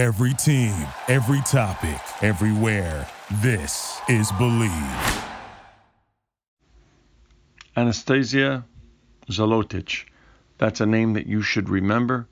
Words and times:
Every 0.00 0.32
team, 0.32 0.74
every 1.08 1.42
topic, 1.42 2.00
everywhere. 2.22 3.06
This 3.42 4.00
is 4.08 4.32
Bleav. 4.32 5.24
Anastasia 7.76 8.64
Zolotic. 9.30 10.06
That's 10.56 10.80
a 10.80 10.86
name 10.86 11.12
that 11.12 11.26
you 11.26 11.42
should 11.42 11.68
remember 11.68 12.26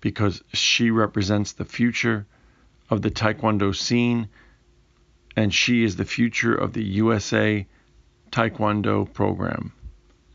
because 0.00 0.42
she 0.54 0.90
represents 0.90 1.52
the 1.52 1.64
future 1.64 2.26
of 2.90 3.02
the 3.02 3.12
Taekwondo 3.12 3.72
scene 3.76 4.28
and 5.36 5.54
she 5.54 5.84
is 5.84 5.94
the 5.94 6.04
future 6.04 6.56
of 6.56 6.72
the 6.72 6.82
USA 6.82 7.64
Taekwondo 8.32 9.04
program. 9.12 9.72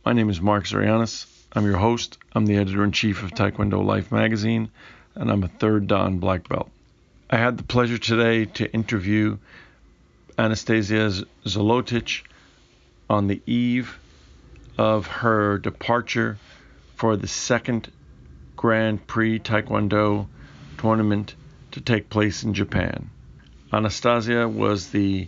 My 0.05 0.13
name 0.13 0.29
is 0.29 0.39
Mark 0.39 0.63
Zarianis. 0.63 1.25
I'm 1.51 1.65
your 1.65 1.75
host. 1.75 2.19
I'm 2.31 2.45
the 2.45 2.55
editor 2.55 2.85
in 2.85 2.93
chief 2.93 3.21
of 3.21 3.31
Taekwondo 3.31 3.83
Life 3.83 4.13
magazine, 4.13 4.71
and 5.15 5.31
I'm 5.31 5.43
a 5.43 5.47
third 5.47 5.87
Dan 5.87 6.19
black 6.19 6.47
belt. 6.47 6.69
I 7.29 7.37
had 7.37 7.57
the 7.57 7.63
pleasure 7.63 7.97
today 7.97 8.45
to 8.45 8.71
interview 8.73 9.37
Anastasia 10.37 11.11
Zolotic 11.45 12.23
on 13.09 13.27
the 13.27 13.41
eve 13.45 13.99
of 14.77 15.07
her 15.07 15.57
departure 15.57 16.37
for 16.95 17.17
the 17.17 17.27
second 17.27 17.91
Grand 18.55 19.05
Prix 19.07 19.39
Taekwondo 19.39 20.27
tournament 20.77 21.35
to 21.71 21.81
take 21.81 22.09
place 22.09 22.43
in 22.43 22.53
Japan. 22.53 23.09
Anastasia 23.71 24.47
was 24.47 24.89
the 24.89 25.27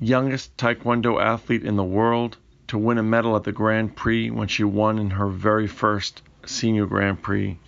youngest 0.00 0.56
Taekwondo 0.56 1.20
athlete 1.20 1.64
in 1.64 1.76
the 1.76 1.84
world 1.84 2.36
to 2.68 2.78
win 2.78 2.98
a 2.98 3.02
medal 3.02 3.36
at 3.36 3.44
the 3.44 3.52
Grand 3.52 3.96
Prix 3.96 4.30
when 4.30 4.48
she 4.48 4.64
won 4.64 4.98
in 4.98 5.10
her 5.10 5.28
very 5.28 5.66
first 5.66 6.22
Senior 6.46 6.86
Grand 6.86 7.22
Prix 7.22 7.58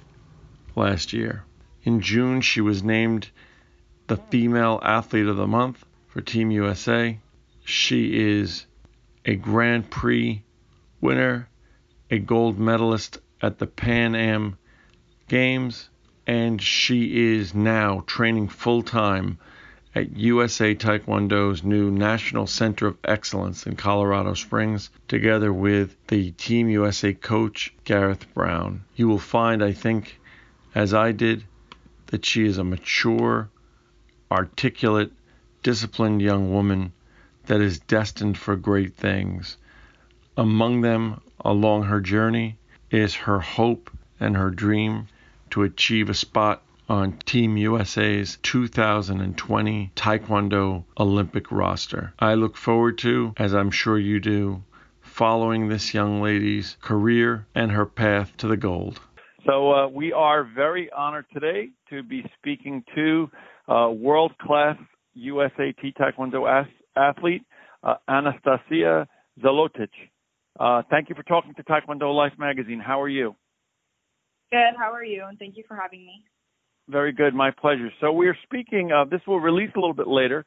last 0.77 1.13
year. 1.13 1.45
In 1.83 2.01
June, 2.01 2.41
she 2.41 2.61
was 2.61 2.83
named 2.83 3.29
the 4.07 4.17
Female 4.17 4.81
Athlete 4.83 5.27
of 5.27 5.37
the 5.37 5.47
Month 5.47 5.85
for 6.09 6.21
Team 6.21 6.51
USA. 6.51 7.19
She 7.65 8.39
is 8.41 8.67
a 9.25 9.37
Grand 9.37 9.91
Prix 9.91 10.43
winner, 11.01 11.49
a 12.11 12.19
gold 12.19 12.59
medalist 12.59 13.19
at 13.41 13.59
the 13.59 13.67
Pan 13.67 14.15
Am 14.15 14.59
Games, 15.29 15.91
and 16.27 16.61
she 16.61 17.35
is 17.35 17.55
now 17.55 18.03
training 18.07 18.49
full 18.49 18.83
time 18.83 19.39
at 19.95 20.17
USA 20.17 20.75
Taekwondo's 20.75 21.63
new 21.63 21.91
National 21.91 22.47
Center 22.47 22.87
of 22.87 22.99
Excellence 23.05 23.67
in 23.67 23.77
Colorado 23.77 24.35
Springs, 24.35 24.91
together 25.07 25.53
with 25.53 25.97
the 26.09 26.33
Team 26.33 26.69
USA 26.69 27.15
coach, 27.15 27.73
Gareth 27.85 28.27
Brown. 28.35 28.85
You 28.97 29.09
will 29.09 29.19
find, 29.19 29.63
I 29.63 29.73
think, 29.73 30.19
as 30.75 30.93
I 30.93 31.13
did, 31.13 31.45
that 32.07 32.25
she 32.25 32.45
is 32.45 32.59
a 32.59 32.65
mature, 32.65 33.49
articulate, 34.31 35.13
disciplined 35.63 36.21
young 36.21 36.53
woman 36.53 36.93
that 37.47 37.61
is 37.61 37.79
destined 37.79 38.37
for 38.37 38.57
great 38.57 38.95
things. 38.97 39.57
Among 40.37 40.81
them, 40.81 41.21
along 41.45 41.85
her 41.85 42.01
journey, 42.01 42.59
is 42.91 43.15
her 43.15 43.41
hope 43.41 43.91
and 44.19 44.37
her 44.37 44.51
dream 44.51 45.07
to 45.51 45.63
achieve 45.63 46.11
a 46.11 46.15
spot 46.15 46.63
on 46.89 47.13
Team 47.25 47.57
USA's 47.57 48.39
2020 48.43 49.93
Taekwondo 49.95 50.85
Olympic 50.99 51.51
roster. 51.51 52.13
I 52.19 52.35
look 52.35 52.57
forward 52.57 52.99
to, 52.99 53.33
as 53.37 53.55
I'm 53.55 53.71
sure 53.71 53.99
you 53.99 54.21
do, 54.21 54.63
following 55.01 55.69
this 55.69 55.95
young 55.95 56.21
lady's 56.21 56.77
career 56.83 57.47
and 57.55 57.71
her 57.73 57.87
path 57.87 58.37
to 58.39 58.49
the 58.49 58.57
gold. 58.57 59.01
So 59.47 59.73
uh, 59.73 59.89
we 59.89 60.13
are 60.13 60.45
very 60.45 60.91
honored 60.91 61.27
today 61.33 61.69
to 61.91 62.03
be 62.03 62.25
speaking 62.39 62.83
to 62.95 63.31
uh, 63.69 63.91
world-class 63.91 64.77
USAT 65.17 65.95
Taekwondo 65.99 66.49
as- 66.49 66.73
athlete 66.97 67.45
uh, 67.83 67.97
Anastasia 68.09 69.07
Zolotic. 69.43 69.91
Uh, 70.59 70.83
thank 70.91 71.09
you 71.09 71.15
for 71.15 71.23
talking 71.25 71.53
to 71.55 71.63
Taekwondo 71.65 72.15
Life 72.15 72.33
magazine. 72.39 72.81
How 72.81 73.03
are 73.03 73.09
you? 73.09 73.35
Good. 74.51 74.75
How 74.79 74.93
are 74.93 75.05
you? 75.05 75.25
And 75.29 75.39
thank 75.39 75.57
you 75.57 75.65
for 75.67 75.77
having 75.77 76.07
me. 76.07 76.25
Very 76.89 77.13
good. 77.13 77.35
My 77.35 77.51
pleasure. 77.51 77.91
So 78.01 78.13
we 78.13 78.29
are 78.29 78.37
speaking. 78.45 78.93
Uh, 78.93 79.05
this 79.05 79.21
will 79.27 79.41
release 79.41 79.71
a 79.77 79.79
little 79.79 79.95
bit 79.95 80.09
later, 80.09 80.45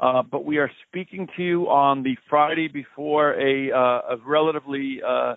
uh, 0.00 0.22
but 0.22 0.44
we 0.44 0.58
are 0.58 0.70
speaking 0.88 1.28
to 1.36 1.42
you 1.42 1.68
on 1.68 2.02
the 2.02 2.16
Friday 2.28 2.68
before 2.68 3.34
a, 3.34 3.70
uh, 3.70 4.14
a 4.14 4.16
relatively 4.24 5.00
uh, 5.06 5.36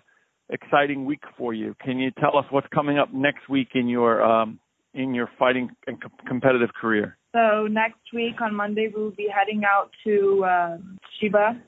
exciting 0.50 1.04
week 1.04 1.22
for 1.36 1.54
you. 1.54 1.74
Can 1.84 1.98
you 1.98 2.10
tell 2.12 2.36
us 2.36 2.44
what's 2.50 2.66
coming 2.74 2.98
up 2.98 3.12
next 3.12 3.48
week 3.48 3.68
in 3.74 3.88
your 3.88 4.22
um, 4.22 4.58
in 4.92 5.14
your 5.14 5.28
fighting 5.38 5.70
and 5.86 6.00
com- 6.00 6.12
competitive 6.26 6.70
career? 6.80 7.16
So 7.34 7.66
next 7.66 8.12
week 8.12 8.40
on 8.40 8.54
Monday 8.54 8.90
we 8.94 9.02
will 9.02 9.10
be 9.10 9.28
heading 9.34 9.62
out 9.64 9.90
to 10.04 10.44
um, 10.44 10.98
Chiba. 11.20 11.60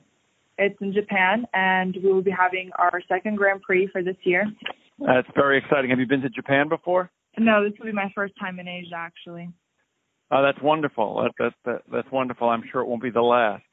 It's 0.57 0.77
in 0.81 0.91
Japan, 0.91 1.45
and 1.53 1.95
we 2.03 2.11
will 2.11 2.23
be 2.23 2.31
having 2.31 2.71
our 2.79 3.01
second 3.07 3.35
Grand 3.35 3.61
Prix 3.61 3.89
for 3.91 4.01
this 4.01 4.15
year. 4.23 4.45
That's 4.99 5.27
very 5.35 5.59
exciting. 5.59 5.91
Have 5.91 5.99
you 5.99 6.07
been 6.07 6.21
to 6.21 6.29
Japan 6.29 6.67
before? 6.67 7.11
No, 7.37 7.63
this 7.63 7.77
will 7.77 7.85
be 7.85 7.91
my 7.91 8.11
first 8.15 8.33
time 8.39 8.59
in 8.59 8.67
Asia, 8.67 8.95
actually. 8.95 9.49
Oh, 10.31 10.41
that's 10.41 10.61
wonderful. 10.61 11.23
That, 11.23 11.31
that, 11.37 11.53
that 11.65 11.81
that's 11.91 12.11
wonderful. 12.11 12.49
I'm 12.49 12.63
sure 12.71 12.81
it 12.81 12.87
won't 12.87 13.03
be 13.03 13.11
the 13.11 13.21
last. 13.21 13.63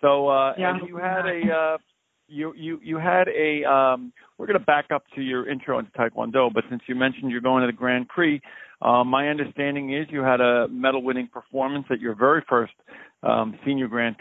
So, 0.00 0.28
uh, 0.28 0.52
Yeah, 0.58 0.76
and 0.76 0.88
you 0.88 0.96
had 0.98 1.26
a 1.26 1.52
uh, 1.52 1.78
you 2.28 2.52
you 2.54 2.78
you 2.82 2.98
had 2.98 3.28
a 3.28 3.64
um, 3.64 4.12
we're 4.36 4.46
going 4.46 4.58
to 4.58 4.64
back 4.64 4.86
up 4.94 5.04
to 5.14 5.22
your 5.22 5.48
intro 5.48 5.78
into 5.78 5.90
Taekwondo, 5.92 6.52
but 6.52 6.64
since 6.70 6.82
you 6.86 6.94
mentioned 6.94 7.30
you're 7.30 7.40
going 7.40 7.62
to 7.62 7.66
the 7.66 7.76
Grand 7.76 8.08
Prix, 8.08 8.40
um, 8.82 9.08
my 9.08 9.28
understanding 9.28 9.92
is 9.94 10.06
you 10.10 10.20
had 10.20 10.40
a 10.40 10.68
medal-winning 10.68 11.28
performance 11.32 11.86
at 11.90 12.00
your 12.00 12.14
very 12.14 12.44
first 12.48 12.72
um, 13.22 13.58
Senior 13.64 13.88
Grand 13.88 14.16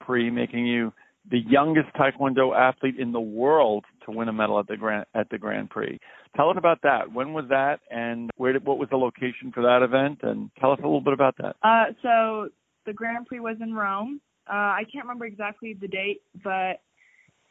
Prix, 0.00 0.30
making 0.30 0.66
you 0.66 0.92
the 1.30 1.38
youngest 1.38 1.88
Taekwondo 1.94 2.54
athlete 2.56 2.98
in 2.98 3.12
the 3.12 3.20
world 3.20 3.84
to 4.04 4.10
win 4.10 4.28
a 4.28 4.32
medal 4.32 4.58
at 4.58 4.66
the 4.66 4.76
Grand 4.76 5.06
at 5.14 5.30
the 5.30 5.38
Grand 5.38 5.70
Prix. 5.70 5.98
Tell 6.36 6.50
us 6.50 6.56
about 6.58 6.80
that. 6.82 7.12
When 7.12 7.32
was 7.32 7.44
that, 7.50 7.80
and 7.90 8.30
where 8.36 8.52
did, 8.52 8.64
what 8.64 8.78
was 8.78 8.88
the 8.90 8.96
location 8.96 9.52
for 9.52 9.62
that 9.62 9.82
event? 9.82 10.20
And 10.22 10.50
tell 10.58 10.72
us 10.72 10.78
a 10.80 10.86
little 10.86 11.00
bit 11.00 11.12
about 11.12 11.36
that. 11.38 11.56
Uh, 11.62 11.92
so 12.02 12.48
the 12.86 12.92
Grand 12.92 13.26
Prix 13.26 13.40
was 13.40 13.56
in 13.60 13.74
Rome. 13.74 14.20
Uh, 14.48 14.54
I 14.54 14.82
can't 14.92 15.04
remember 15.04 15.24
exactly 15.24 15.74
the 15.80 15.86
date, 15.86 16.22
but 16.42 16.80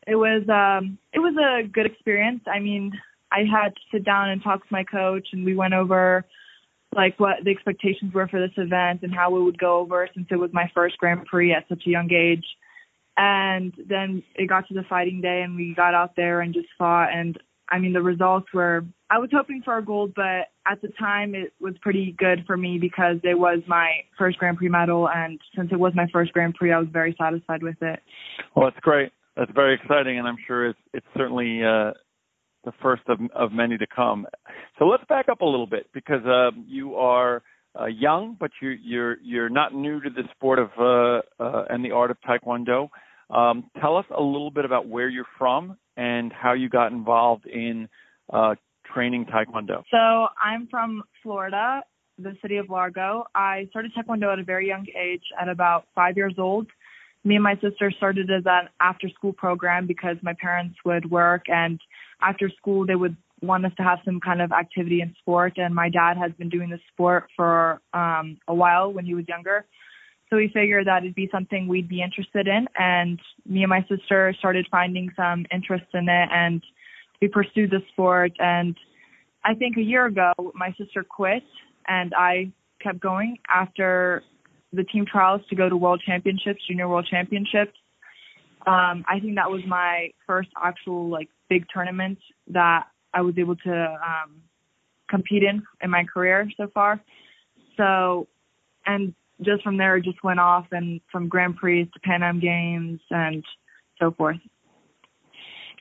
it 0.08 0.16
was 0.16 0.48
um, 0.50 0.98
it 1.14 1.20
was 1.20 1.36
a 1.38 1.68
good 1.68 1.86
experience. 1.86 2.42
I 2.48 2.60
mean, 2.60 2.92
I 3.32 3.40
had 3.40 3.76
to 3.76 3.82
sit 3.92 4.04
down 4.04 4.30
and 4.30 4.44
talk 4.44 4.60
to 4.60 4.74
my 4.74 4.84
coach, 4.84 5.28
and 5.32 5.46
we 5.46 5.56
went 5.56 5.74
over 5.74 6.26
like 6.96 7.20
what 7.20 7.38
the 7.44 7.52
expectations 7.52 8.14
were 8.14 8.28
for 8.28 8.40
this 8.40 8.56
event 8.58 9.02
and 9.02 9.14
how 9.14 9.36
it 9.36 9.42
would 9.42 9.58
go 9.58 9.80
over 9.80 10.08
since 10.14 10.28
it 10.30 10.36
was 10.36 10.52
my 10.52 10.70
first 10.74 10.98
Grand 10.98 11.26
Prix 11.26 11.54
at 11.54 11.68
such 11.70 11.84
a 11.88 11.90
young 11.90 12.12
age. 12.12 12.46
And 13.16 13.74
then 13.88 14.24
it 14.36 14.48
got 14.48 14.68
to 14.68 14.74
the 14.74 14.84
fighting 14.90 15.22
day, 15.22 15.42
and 15.42 15.56
we 15.56 15.74
got 15.76 15.94
out 15.94 16.16
there 16.16 16.42
and 16.42 16.54
just 16.54 16.68
fought. 16.78 17.10
And 17.14 17.38
I 17.70 17.80
mean, 17.80 17.94
the 17.94 18.02
results 18.02 18.48
were. 18.54 18.84
I 19.10 19.20
was 19.20 19.30
hoping 19.32 19.62
for 19.64 19.78
a 19.78 19.84
gold, 19.84 20.14
but 20.16 20.50
at 20.66 20.82
the 20.82 20.90
time 21.00 21.36
it 21.36 21.54
was 21.60 21.76
pretty 21.82 22.16
good 22.18 22.46
for 22.48 22.56
me 22.56 22.78
because 22.80 23.18
it 23.24 23.38
was 23.38 23.60
my 23.68 23.92
first 24.18 24.38
Grand 24.38 24.58
Prix 24.58 24.70
medal, 24.70 25.10
and 25.10 25.40
since 25.56 25.70
it 25.72 25.80
was 25.80 25.94
my 25.96 26.08
first 26.12 26.34
Grand 26.34 26.56
Prix, 26.56 26.72
I 26.72 26.80
was 26.80 26.88
very 26.92 27.16
satisfied 27.20 27.62
with 27.62 27.82
it. 27.82 28.00
Well, 28.56 28.70
that's 28.70 28.80
great. 28.82 29.12
That's 29.36 29.52
very 29.54 29.76
exciting, 29.76 30.20
and 30.20 30.28
I'm 30.28 30.38
sure 30.46 30.68
it's 30.68 30.80
it's 30.94 31.06
certainly 31.16 31.64
uh, 31.64 31.92
the 32.64 32.72
first 32.82 33.04
of 33.08 33.20
of 33.34 33.52
many 33.52 33.78
to 33.78 33.88
come. 33.88 34.28
So 34.78 34.86
let's 34.86 35.04
back 35.08 35.30
up 35.30 35.42
a 35.42 35.46
little 35.46 35.68
bit 35.68 35.88
because 35.94 36.26
uh, 36.26 36.52
you 36.68 36.96
are 36.96 37.44
uh, 37.80 37.86
young, 37.86 38.36
but 38.40 38.52
you, 38.62 38.70
you're 38.70 39.18
you're 39.22 39.50
not 39.50 39.74
new 39.74 40.02
to 40.02 40.10
the 40.10 40.24
sport 40.36 40.60
of 40.60 40.70
uh, 40.78 41.22
uh, 41.44 41.66
and 41.70 41.84
the 41.84 41.92
art 41.92 42.12
of 42.12 42.18
Taekwondo. 42.28 42.90
Um, 43.30 43.70
tell 43.80 43.96
us 43.96 44.06
a 44.16 44.22
little 44.22 44.52
bit 44.52 44.66
about 44.66 44.88
where 44.88 45.08
you're 45.08 45.26
from 45.38 45.78
and 45.96 46.34
how 46.34 46.54
you 46.54 46.68
got 46.68 46.92
involved 46.92 47.46
in 47.46 47.88
uh, 48.34 48.56
training 48.94 49.26
Taekwondo. 49.26 49.84
So 49.90 50.28
I'm 50.44 50.68
from 50.70 51.04
Florida, 51.24 51.82
the 52.18 52.36
city 52.42 52.58
of 52.58 52.70
Largo. 52.70 53.26
I 53.34 53.68
started 53.70 53.94
Taekwondo 53.98 54.34
at 54.34 54.40
a 54.40 54.44
very 54.44 54.68
young 54.68 54.86
age, 55.02 55.24
at 55.40 55.48
about 55.48 55.86
five 55.96 56.18
years 56.18 56.36
old. 56.38 56.68
Me 57.24 57.36
and 57.36 57.44
my 57.44 57.56
sister 57.56 57.92
started 57.92 58.32
as 58.32 58.44
an 58.46 58.70
after 58.80 59.08
school 59.10 59.34
program 59.34 59.86
because 59.86 60.18
my 60.22 60.34
parents 60.34 60.76
would 60.84 61.10
work 61.12 61.50
and 61.50 61.80
after 62.22 62.50
school 62.50 62.86
they 62.86 62.96
would 62.96 63.16
want 63.42 63.66
us 63.66 63.72
to 63.78 63.84
have 63.84 64.00
some 64.06 64.20
kind 64.20 64.42
of 64.42 64.52
activity 64.52 65.02
in 65.02 65.16
sport 65.20 65.54
and 65.58 65.74
my 65.74 65.90
dad 65.90 66.18
has 66.18 66.32
been 66.34 66.50
doing 66.50 66.70
this 66.70 66.80
sport 66.94 67.28
for 67.36 67.82
um 67.94 68.38
a 68.48 68.54
while 68.54 68.92
when 68.92 69.06
he 69.06 69.14
was 69.14 69.26
younger. 69.28 69.66
So 70.30 70.38
we 70.38 70.48
figured 70.48 70.88
that 70.88 71.04
it'd 71.04 71.16
be 71.16 71.30
something 71.32 71.68
we'd 71.68 71.90
be 71.90 72.02
interested 72.02 72.48
in 72.48 72.68
and 72.78 73.20
me 73.46 73.64
and 73.64 73.70
my 73.70 73.86
sister 73.88 74.34
started 74.40 74.68
finding 74.72 75.12
some 75.16 75.46
interest 75.52 75.86
in 75.94 76.08
it 76.10 76.30
and 76.32 76.64
we 77.22 77.28
pursued 77.28 77.70
the 77.72 77.82
sport 77.92 78.32
and 78.40 78.76
I 79.44 79.54
think 79.56 79.78
a 79.78 79.82
year 79.82 80.06
ago 80.06 80.34
my 80.56 80.74
sister 80.78 81.04
quit 81.04 81.44
and 81.88 82.14
I 82.16 82.52
kept 82.82 83.00
going 83.00 83.38
after 83.50 84.24
the 84.74 84.84
team 84.84 85.06
trials 85.06 85.42
to 85.50 85.56
go 85.56 85.70
to 85.70 85.76
world 85.76 86.02
championships, 86.06 86.62
junior 86.68 86.88
world 86.88 87.08
championships. 87.10 87.74
Um, 88.66 89.04
I 89.08 89.20
think 89.20 89.36
that 89.36 89.50
was 89.50 89.62
my 89.68 90.12
first 90.28 90.50
actual 90.62 91.10
like 91.10 91.30
big 91.50 91.66
tournament 91.74 92.20
that 92.48 92.88
I 93.14 93.22
was 93.22 93.36
able 93.38 93.56
to 93.58 93.74
um, 93.74 94.42
compete 95.10 95.44
in 95.44 95.64
in 95.82 95.90
my 95.90 96.04
career 96.04 96.50
so 96.58 96.68
far. 96.74 97.02
So 97.78 98.28
and 98.86 99.14
just 99.42 99.64
from 99.64 99.78
there, 99.78 99.98
it 99.98 100.04
just 100.04 100.24
went 100.24 100.40
off, 100.40 100.68
and 100.72 101.02
from 101.12 101.28
Grand 101.28 101.58
Prix 101.58 101.86
to 101.86 102.00
Pan 102.02 102.24
Am 102.24 102.40
Games 102.40 103.00
and 103.10 103.44
so 104.00 104.12
forth. 104.12 104.38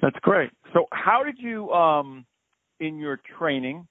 That's 0.00 0.18
great. 0.22 0.50
So, 0.72 0.86
how 0.92 1.22
did 1.22 1.36
you, 1.38 1.70
um, 1.72 2.24
in 2.78 2.98
your 2.98 3.20
training, 3.38 3.86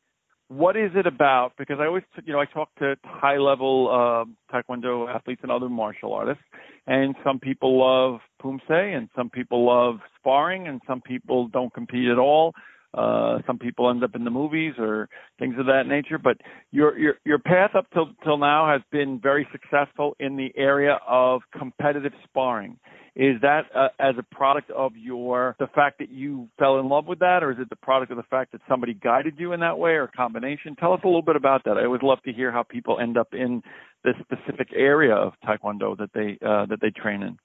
what 0.49 0.75
is 0.75 0.91
it 0.95 1.05
about? 1.05 1.53
Because 1.57 1.77
I 1.79 1.85
always, 1.85 2.03
you 2.25 2.33
know, 2.33 2.39
I 2.39 2.45
talk 2.45 2.69
to 2.79 2.95
high 3.05 3.37
level 3.37 3.87
uh, 3.89 4.25
Taekwondo 4.53 5.07
athletes 5.07 5.41
and 5.43 5.51
other 5.51 5.69
martial 5.69 6.11
artists, 6.11 6.43
and 6.87 7.15
some 7.23 7.39
people 7.39 7.79
love 7.79 8.19
Poomsae, 8.41 8.97
and 8.97 9.09
some 9.15 9.29
people 9.29 9.65
love 9.65 9.99
sparring, 10.19 10.67
and 10.67 10.81
some 10.87 11.01
people 11.01 11.47
don't 11.47 11.71
compete 11.73 12.07
at 12.09 12.17
all. 12.17 12.53
Uh, 12.93 13.37
some 13.45 13.59
people 13.59 13.89
end 13.89 14.03
up 14.03 14.15
in 14.15 14.23
the 14.23 14.31
movies 14.31 14.73
or 14.79 15.09
things 15.37 15.55
of 15.59 15.67
that 15.67 15.83
nature. 15.85 16.17
But 16.17 16.37
your 16.71 16.97
your 16.97 17.15
your 17.23 17.39
path 17.39 17.71
up 17.75 17.85
till 17.93 18.09
till 18.23 18.37
now 18.37 18.71
has 18.71 18.81
been 18.91 19.19
very 19.21 19.47
successful 19.51 20.15
in 20.19 20.37
the 20.37 20.51
area 20.55 20.99
of 21.07 21.41
competitive 21.57 22.13
sparring. 22.23 22.79
Is 23.15 23.35
that 23.41 23.65
uh, 23.75 23.89
as 23.99 24.15
a 24.17 24.35
product 24.35 24.71
of 24.71 24.93
your 24.95 25.55
the 25.59 25.67
fact 25.67 25.99
that 25.99 26.09
you 26.09 26.49
fell 26.57 26.79
in 26.79 26.89
love 26.89 27.05
with 27.05 27.19
that, 27.19 27.43
or 27.43 27.51
is 27.51 27.57
it 27.59 27.69
the 27.69 27.75
product 27.75 28.11
of 28.11 28.17
the 28.17 28.23
fact 28.23 28.53
that 28.53 28.61
somebody 28.67 28.93
guided 28.93 29.35
you 29.37 29.53
in 29.53 29.59
that 29.59 29.77
way, 29.77 29.91
or 29.91 30.03
a 30.03 30.11
combination? 30.11 30.75
Tell 30.75 30.93
us 30.93 31.01
a 31.03 31.07
little 31.07 31.21
bit 31.21 31.35
about 31.35 31.65
that. 31.65 31.77
I 31.77 31.85
always 31.85 32.01
love 32.01 32.21
to 32.23 32.33
hear 32.33 32.51
how 32.51 32.63
people 32.63 32.99
end 32.99 33.17
up 33.17 33.33
in 33.33 33.61
this 34.03 34.15
specific 34.21 34.69
area 34.75 35.13
of 35.13 35.33
Taekwondo 35.45 35.97
that 35.97 36.09
they 36.13 36.37
uh, 36.43 36.65
that 36.67 36.79
they 36.81 36.89
train 36.89 37.21
in. 37.21 37.37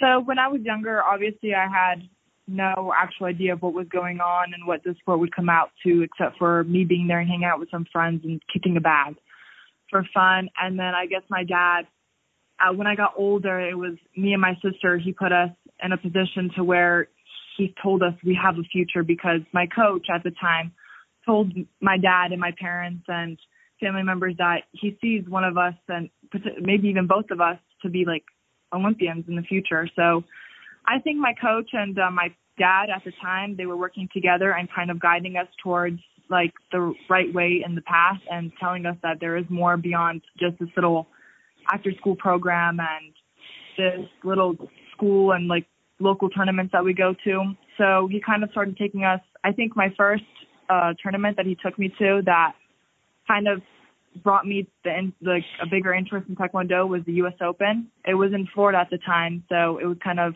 So 0.00 0.20
when 0.24 0.38
I 0.38 0.48
was 0.48 0.62
younger, 0.62 1.02
obviously 1.02 1.54
I 1.54 1.66
had 1.68 2.08
no 2.50 2.92
actual 2.96 3.26
idea 3.26 3.52
of 3.52 3.62
what 3.62 3.72
was 3.72 3.86
going 3.88 4.20
on 4.20 4.52
and 4.52 4.66
what 4.66 4.82
the 4.84 4.94
sport 5.00 5.20
would 5.20 5.34
come 5.34 5.48
out 5.48 5.70
to, 5.84 6.02
except 6.02 6.38
for 6.38 6.64
me 6.64 6.84
being 6.84 7.06
there 7.06 7.20
and 7.20 7.28
hanging 7.28 7.44
out 7.44 7.60
with 7.60 7.70
some 7.70 7.86
friends 7.92 8.22
and 8.24 8.42
kicking 8.52 8.76
a 8.76 8.80
bag 8.80 9.16
for 9.88 10.04
fun. 10.12 10.48
And 10.60 10.78
then 10.78 10.94
I 10.94 11.06
guess 11.06 11.22
my 11.28 11.44
dad, 11.44 11.86
uh, 12.60 12.74
when 12.74 12.86
I 12.86 12.94
got 12.94 13.14
older, 13.16 13.60
it 13.60 13.76
was 13.76 13.94
me 14.16 14.32
and 14.32 14.42
my 14.42 14.54
sister. 14.62 14.98
He 14.98 15.12
put 15.12 15.32
us 15.32 15.50
in 15.82 15.92
a 15.92 15.96
position 15.96 16.50
to 16.56 16.64
where 16.64 17.08
he 17.56 17.74
told 17.82 18.02
us 18.02 18.14
we 18.24 18.38
have 18.42 18.56
a 18.58 18.62
future 18.64 19.02
because 19.02 19.40
my 19.52 19.66
coach 19.66 20.06
at 20.12 20.22
the 20.22 20.32
time 20.40 20.72
told 21.26 21.52
my 21.80 21.98
dad 21.98 22.32
and 22.32 22.40
my 22.40 22.52
parents 22.58 23.04
and 23.08 23.38
family 23.80 24.02
members 24.02 24.34
that 24.38 24.62
he 24.72 24.96
sees 25.00 25.28
one 25.28 25.44
of 25.44 25.56
us 25.56 25.74
and 25.88 26.10
maybe 26.60 26.88
even 26.88 27.06
both 27.06 27.30
of 27.30 27.40
us 27.40 27.58
to 27.82 27.88
be 27.88 28.04
like 28.04 28.24
Olympians 28.72 29.24
in 29.28 29.36
the 29.36 29.42
future. 29.42 29.88
So 29.96 30.24
I 30.90 30.98
think 30.98 31.18
my 31.18 31.34
coach 31.40 31.70
and 31.72 31.96
uh, 31.98 32.10
my 32.10 32.34
dad 32.58 32.86
at 32.94 33.04
the 33.04 33.12
time 33.22 33.56
they 33.56 33.66
were 33.66 33.76
working 33.76 34.08
together 34.12 34.50
and 34.52 34.68
kind 34.74 34.90
of 34.90 35.00
guiding 35.00 35.36
us 35.36 35.46
towards 35.62 36.00
like 36.28 36.52
the 36.72 36.92
right 37.08 37.32
way 37.32 37.62
in 37.64 37.76
the 37.76 37.80
path 37.82 38.18
and 38.30 38.50
telling 38.58 38.86
us 38.86 38.96
that 39.02 39.18
there 39.20 39.36
is 39.36 39.44
more 39.48 39.76
beyond 39.76 40.20
just 40.38 40.58
this 40.58 40.68
little 40.74 41.06
after 41.72 41.92
school 41.92 42.16
program 42.16 42.78
and 42.80 43.14
this 43.78 44.08
little 44.24 44.56
school 44.92 45.32
and 45.32 45.46
like 45.46 45.66
local 46.00 46.28
tournaments 46.28 46.72
that 46.72 46.84
we 46.84 46.92
go 46.92 47.14
to. 47.24 47.52
So 47.78 48.08
he 48.10 48.20
kind 48.20 48.42
of 48.42 48.50
started 48.50 48.76
taking 48.76 49.04
us. 49.04 49.20
I 49.44 49.52
think 49.52 49.76
my 49.76 49.94
first 49.96 50.24
uh 50.68 50.94
tournament 51.00 51.36
that 51.36 51.46
he 51.46 51.56
took 51.64 51.78
me 51.78 51.94
to 52.00 52.22
that 52.26 52.52
kind 53.28 53.46
of 53.46 53.62
brought 54.24 54.44
me 54.44 54.66
the 54.82 55.12
like 55.22 55.44
a 55.62 55.66
bigger 55.66 55.94
interest 55.94 56.28
in 56.28 56.34
taekwondo 56.34 56.88
was 56.88 57.02
the 57.06 57.12
US 57.24 57.34
Open. 57.40 57.88
It 58.04 58.14
was 58.14 58.32
in 58.32 58.48
Florida 58.52 58.78
at 58.78 58.90
the 58.90 58.98
time, 58.98 59.44
so 59.48 59.78
it 59.78 59.86
was 59.86 59.96
kind 60.02 60.18
of 60.18 60.34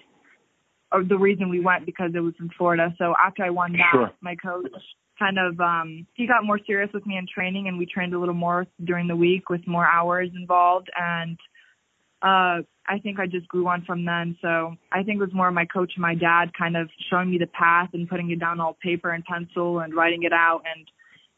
or 0.95 1.03
the 1.05 1.19
reason 1.19 1.49
we 1.49 1.61
went 1.61 1.85
because 1.85 2.13
it 2.15 2.21
was 2.21 2.35
in 2.39 2.49
Florida. 2.57 2.95
So 2.99 3.15
after 3.23 3.43
I 3.43 3.51
won 3.51 3.73
that, 3.73 3.91
sure. 3.93 4.11
my 4.21 4.37
coach 4.37 4.71
kind 5.19 5.39
of 5.39 5.61
um 5.61 6.07
he 6.15 6.27
got 6.27 6.45
more 6.45 6.59
serious 6.67 6.91
with 6.93 7.07
me 7.07 7.17
in 7.17 7.27
training 7.33 7.69
and 7.69 7.79
we 7.79 7.87
trained 7.87 8.15
a 8.15 8.19
little 8.19 8.35
more 8.35 8.67
during 8.83 9.07
the 9.07 9.15
week 9.15 9.49
with 9.49 9.65
more 9.67 9.87
hours 9.87 10.29
involved 10.35 10.91
and 10.97 11.39
uh 12.23 12.63
I 12.87 12.99
think 13.03 13.19
I 13.19 13.27
just 13.27 13.49
grew 13.49 13.67
on 13.69 13.83
from 13.87 14.05
then. 14.05 14.37
So 14.43 14.77
I 14.93 15.03
think 15.03 15.17
it 15.17 15.25
was 15.25 15.33
more 15.33 15.51
my 15.51 15.65
coach 15.65 15.93
and 15.97 16.03
my 16.03 16.15
dad 16.15 16.51
kind 16.59 16.77
of 16.77 16.91
showing 17.11 17.31
me 17.31 17.39
the 17.39 17.47
path 17.47 17.91
and 17.95 18.09
putting 18.09 18.31
it 18.31 18.39
down 18.39 18.61
all 18.61 18.77
paper 18.83 19.11
and 19.11 19.25
pencil 19.25 19.79
and 19.79 19.95
writing 19.95 20.25
it 20.25 20.33
out 20.35 20.63
and 20.75 20.87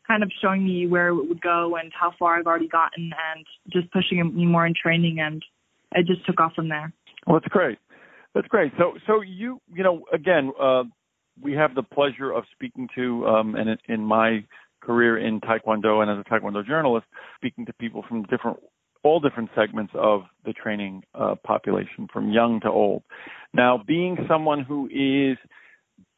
kind 0.08 0.23
of 0.23 0.32
showing 0.43 0.64
me 0.64 0.88
where 0.88 1.08
it 1.08 1.14
would 1.14 1.41
go 1.41 1.76
and 1.76 1.93
how 1.99 2.12
far 2.19 2.37
I've 2.37 2.47
already 2.47 2.69
gotten 2.69 3.12
and 3.35 3.47
just 3.73 3.93
pushing 3.93 4.19
me 4.35 4.44
more 4.44 4.67
in 4.67 4.75
training 4.81 5.20
and 5.20 5.44
it 5.93 6.06
just 6.06 6.26
took 6.26 6.41
off 6.41 6.55
from 6.55 6.69
there. 6.69 6.93
Well, 7.26 7.38
that's 7.38 7.53
great. 7.53 7.79
That's 8.37 8.49
great. 8.49 8.71
So, 8.77 8.93
so 9.06 9.23
you, 9.23 9.62
you 9.75 9.83
know, 9.83 10.05
again, 10.12 10.53
uh, 10.61 10.83
we 11.41 11.55
have 11.55 11.75
the 11.75 11.83
pleasure 11.83 12.31
of 12.31 12.44
speaking 12.53 12.87
to, 12.94 13.27
um, 13.27 13.55
and 13.55 13.71
in, 13.71 13.79
in 13.88 14.00
my 14.03 14.44
career 14.83 15.17
in 15.17 15.41
Taekwondo 15.41 16.03
and 16.03 16.11
as 16.11 16.19
a 16.19 16.31
Taekwondo 16.31 16.65
journalist, 16.65 17.06
speaking 17.37 17.65
to 17.65 17.73
people 17.73 18.05
from 18.06 18.25
different, 18.25 18.59
all 19.03 19.21
different 19.21 19.49
segments 19.56 19.94
of 19.97 20.25
the 20.44 20.53
training 20.53 21.03
uh, 21.15 21.37
population, 21.47 22.09
from 22.12 22.31
young 22.31 22.61
to 22.61 22.69
old. 22.69 23.03
Now, 23.55 23.83
being 23.87 24.19
someone 24.29 24.62
who 24.62 24.87
is 24.89 25.39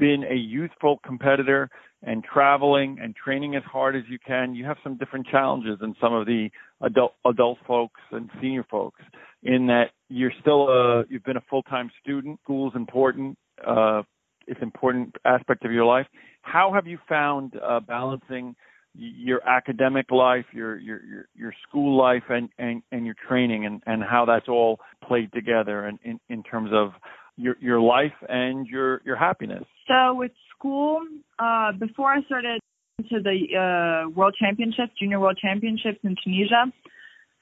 been 0.00 0.24
a 0.28 0.34
youthful 0.34 0.98
competitor 1.06 1.70
and 2.02 2.24
traveling 2.24 2.98
and 3.00 3.14
training 3.14 3.54
as 3.54 3.62
hard 3.62 3.94
as 3.94 4.02
you 4.08 4.18
can, 4.18 4.56
you 4.56 4.64
have 4.64 4.76
some 4.82 4.96
different 4.96 5.28
challenges 5.28 5.78
than 5.80 5.94
some 6.00 6.12
of 6.12 6.26
the 6.26 6.48
adult 6.80 7.14
adult 7.24 7.58
folks 7.64 8.00
and 8.10 8.28
senior 8.40 8.64
folks. 8.68 9.00
In 9.42 9.66
that 9.68 9.90
you're 10.08 10.32
still 10.40 10.68
a 10.68 11.04
you've 11.08 11.24
been 11.24 11.36
a 11.36 11.44
full 11.48 11.62
time 11.62 11.90
student. 12.02 12.40
School 12.42 12.68
is 12.68 12.74
important. 12.74 13.38
Uh, 13.64 14.02
it's 14.46 14.60
important 14.62 15.14
aspect 15.24 15.64
of 15.64 15.72
your 15.72 15.84
life. 15.84 16.06
How 16.42 16.72
have 16.72 16.86
you 16.86 16.98
found 17.08 17.54
uh, 17.62 17.80
balancing 17.80 18.56
your 18.94 19.46
academic 19.48 20.10
life, 20.10 20.46
your 20.52 20.76
your 20.78 21.04
your, 21.04 21.28
your 21.34 21.52
school 21.68 21.96
life, 21.96 22.24
and, 22.28 22.48
and 22.58 22.82
and 22.90 23.06
your 23.06 23.14
training, 23.28 23.64
and 23.66 23.82
and 23.86 24.02
how 24.02 24.24
that's 24.24 24.48
all 24.48 24.80
played 25.06 25.32
together, 25.32 25.84
and 25.84 25.98
in 26.02 26.18
in 26.28 26.42
terms 26.42 26.70
of 26.72 26.92
your 27.36 27.56
your 27.60 27.80
life 27.80 28.14
and 28.28 28.66
your 28.66 29.00
your 29.04 29.16
happiness? 29.16 29.64
So 29.86 30.14
with 30.14 30.32
school, 30.56 31.00
uh, 31.38 31.72
before 31.78 32.12
I 32.12 32.22
started 32.22 32.60
to 33.08 33.20
the 33.22 34.06
uh, 34.06 34.10
World 34.10 34.34
Championships, 34.40 34.92
Junior 34.98 35.20
World 35.20 35.38
Championships 35.40 35.98
in 36.02 36.16
Tunisia, 36.24 36.64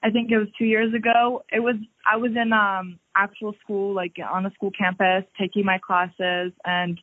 I 0.06 0.10
think 0.10 0.30
it 0.30 0.38
was 0.38 0.46
two 0.56 0.66
years 0.66 0.94
ago. 0.94 1.42
It 1.52 1.58
was 1.58 1.74
I 2.10 2.16
was 2.16 2.30
in 2.40 2.52
um 2.52 3.00
actual 3.16 3.54
school, 3.64 3.92
like 3.92 4.14
on 4.32 4.46
a 4.46 4.52
school 4.52 4.70
campus, 4.70 5.24
taking 5.38 5.64
my 5.64 5.78
classes, 5.84 6.52
and 6.64 6.96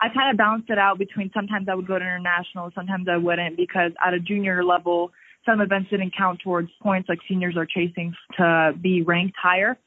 I 0.00 0.08
kind 0.08 0.32
of 0.32 0.36
balanced 0.36 0.68
it 0.68 0.78
out 0.78 0.98
between 0.98 1.30
sometimes 1.32 1.68
I 1.70 1.76
would 1.76 1.86
go 1.86 1.96
to 1.96 2.04
international, 2.04 2.72
sometimes 2.74 3.06
I 3.08 3.18
wouldn't, 3.18 3.56
because 3.56 3.92
at 4.04 4.14
a 4.14 4.18
junior 4.18 4.64
level, 4.64 5.12
some 5.46 5.60
events 5.60 5.90
didn't 5.90 6.12
count 6.16 6.40
towards 6.42 6.70
points 6.82 7.08
like 7.08 7.20
seniors 7.28 7.56
are 7.56 7.66
chasing 7.66 8.12
to 8.38 8.72
be 8.80 9.02
ranked 9.02 9.36
higher. 9.40 9.78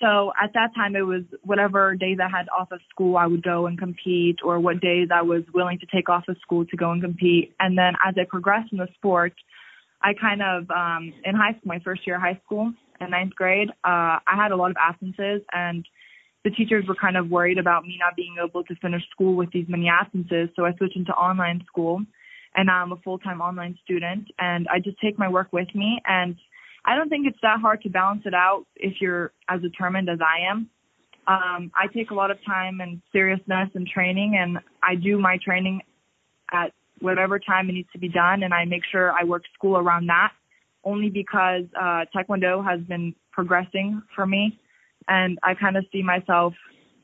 So 0.00 0.32
at 0.42 0.54
that 0.54 0.70
time, 0.74 0.96
it 0.96 1.02
was 1.02 1.24
whatever 1.42 1.94
days 1.96 2.16
I 2.22 2.30
had 2.34 2.46
off 2.58 2.72
of 2.72 2.80
school, 2.88 3.18
I 3.18 3.26
would 3.26 3.42
go 3.42 3.66
and 3.66 3.78
compete, 3.78 4.38
or 4.42 4.58
what 4.58 4.80
days 4.80 5.08
I 5.14 5.20
was 5.20 5.42
willing 5.52 5.78
to 5.80 5.86
take 5.94 6.08
off 6.08 6.24
of 6.28 6.38
school 6.40 6.64
to 6.64 6.76
go 6.78 6.92
and 6.92 7.02
compete. 7.02 7.52
And 7.60 7.76
then 7.76 7.92
as 8.06 8.14
I 8.18 8.24
progressed 8.24 8.72
in 8.72 8.78
the 8.78 8.88
sport, 8.94 9.34
I 10.02 10.14
kind 10.14 10.42
of, 10.42 10.70
um, 10.70 11.12
in 11.24 11.34
high 11.34 11.52
school, 11.52 11.66
my 11.66 11.78
first 11.80 12.06
year 12.06 12.16
of 12.16 12.22
high 12.22 12.40
school, 12.44 12.72
in 13.00 13.10
ninth 13.10 13.34
grade, 13.34 13.70
uh, 13.84 14.20
I 14.26 14.36
had 14.36 14.52
a 14.52 14.56
lot 14.56 14.70
of 14.70 14.76
absences, 14.78 15.42
and 15.52 15.86
the 16.44 16.50
teachers 16.50 16.86
were 16.86 16.94
kind 16.94 17.16
of 17.16 17.28
worried 17.28 17.58
about 17.58 17.84
me 17.84 17.96
not 17.98 18.16
being 18.16 18.36
able 18.42 18.64
to 18.64 18.74
finish 18.76 19.02
school 19.10 19.34
with 19.34 19.50
these 19.52 19.66
many 19.68 19.88
absences. 19.88 20.48
So 20.56 20.64
I 20.64 20.74
switched 20.74 20.96
into 20.96 21.12
online 21.12 21.62
school, 21.66 22.00
and 22.54 22.66
now 22.66 22.82
I'm 22.82 22.92
a 22.92 22.96
full-time 22.96 23.40
online 23.40 23.78
student, 23.84 24.28
and 24.38 24.66
I 24.68 24.80
just 24.80 24.98
take 25.00 25.18
my 25.18 25.28
work 25.28 25.52
with 25.52 25.68
me 25.74 26.00
and 26.06 26.36
I 26.84 26.94
don't 26.96 27.08
think 27.08 27.26
it's 27.26 27.38
that 27.42 27.60
hard 27.60 27.82
to 27.82 27.90
balance 27.90 28.22
it 28.24 28.34
out 28.34 28.64
if 28.76 29.00
you're 29.00 29.32
as 29.48 29.60
determined 29.60 30.08
as 30.08 30.18
I 30.20 30.50
am. 30.50 30.70
Um, 31.26 31.70
I 31.74 31.86
take 31.92 32.10
a 32.10 32.14
lot 32.14 32.30
of 32.30 32.38
time 32.44 32.80
and 32.80 33.00
seriousness 33.12 33.68
and 33.74 33.86
training, 33.86 34.36
and 34.40 34.58
I 34.82 34.94
do 34.94 35.18
my 35.18 35.38
training 35.44 35.82
at 36.52 36.72
whatever 37.00 37.38
time 37.38 37.68
it 37.68 37.72
needs 37.72 37.88
to 37.92 37.98
be 37.98 38.08
done, 38.08 38.42
and 38.42 38.52
I 38.54 38.64
make 38.64 38.82
sure 38.90 39.12
I 39.12 39.24
work 39.24 39.42
school 39.54 39.76
around 39.76 40.06
that. 40.08 40.32
Only 40.82 41.10
because 41.10 41.64
uh, 41.78 42.04
Taekwondo 42.14 42.64
has 42.64 42.80
been 42.80 43.14
progressing 43.32 44.02
for 44.14 44.26
me, 44.26 44.58
and 45.08 45.38
I 45.42 45.54
kind 45.54 45.76
of 45.76 45.84
see 45.92 46.02
myself, 46.02 46.54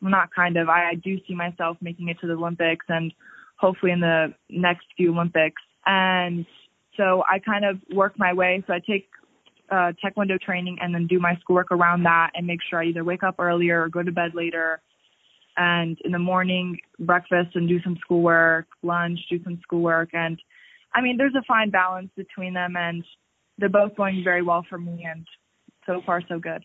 not 0.00 0.28
kind 0.34 0.56
of, 0.56 0.68
I, 0.68 0.90
I 0.90 0.94
do 0.94 1.18
see 1.28 1.34
myself 1.34 1.76
making 1.80 2.08
it 2.08 2.18
to 2.20 2.26
the 2.26 2.34
Olympics 2.34 2.86
and 2.88 3.12
hopefully 3.56 3.92
in 3.92 4.00
the 4.00 4.34
next 4.48 4.86
few 4.96 5.12
Olympics. 5.12 5.62
And 5.84 6.46
so 6.96 7.22
I 7.28 7.38
kind 7.38 7.64
of 7.64 7.78
work 7.94 8.14
my 8.18 8.32
way. 8.32 8.62
So 8.66 8.72
I 8.72 8.80
take 8.80 9.08
uh, 9.70 9.92
taekwondo 10.04 10.40
training 10.40 10.78
and 10.80 10.94
then 10.94 11.06
do 11.06 11.18
my 11.18 11.36
schoolwork 11.40 11.72
around 11.72 12.04
that 12.04 12.30
and 12.34 12.46
make 12.46 12.60
sure 12.68 12.80
I 12.80 12.86
either 12.86 13.04
wake 13.04 13.22
up 13.22 13.36
earlier 13.38 13.82
or 13.82 13.88
go 13.88 14.02
to 14.02 14.12
bed 14.12 14.32
later. 14.34 14.80
And 15.56 15.98
in 16.04 16.12
the 16.12 16.18
morning, 16.18 16.78
breakfast 16.98 17.54
and 17.54 17.68
do 17.68 17.80
some 17.82 17.96
schoolwork, 18.00 18.66
lunch, 18.82 19.18
do 19.30 19.42
some 19.42 19.58
schoolwork. 19.62 20.10
And 20.12 20.40
I 20.94 21.00
mean, 21.00 21.16
there's 21.16 21.34
a 21.34 21.44
fine 21.46 21.70
balance 21.70 22.10
between 22.16 22.54
them 22.54 22.76
and 22.76 23.04
they're 23.58 23.68
both 23.68 23.96
going 23.96 24.22
very 24.22 24.42
well 24.42 24.64
for 24.68 24.78
me. 24.78 25.06
And 25.10 25.26
so 25.86 26.02
far, 26.04 26.22
so 26.28 26.38
good. 26.38 26.64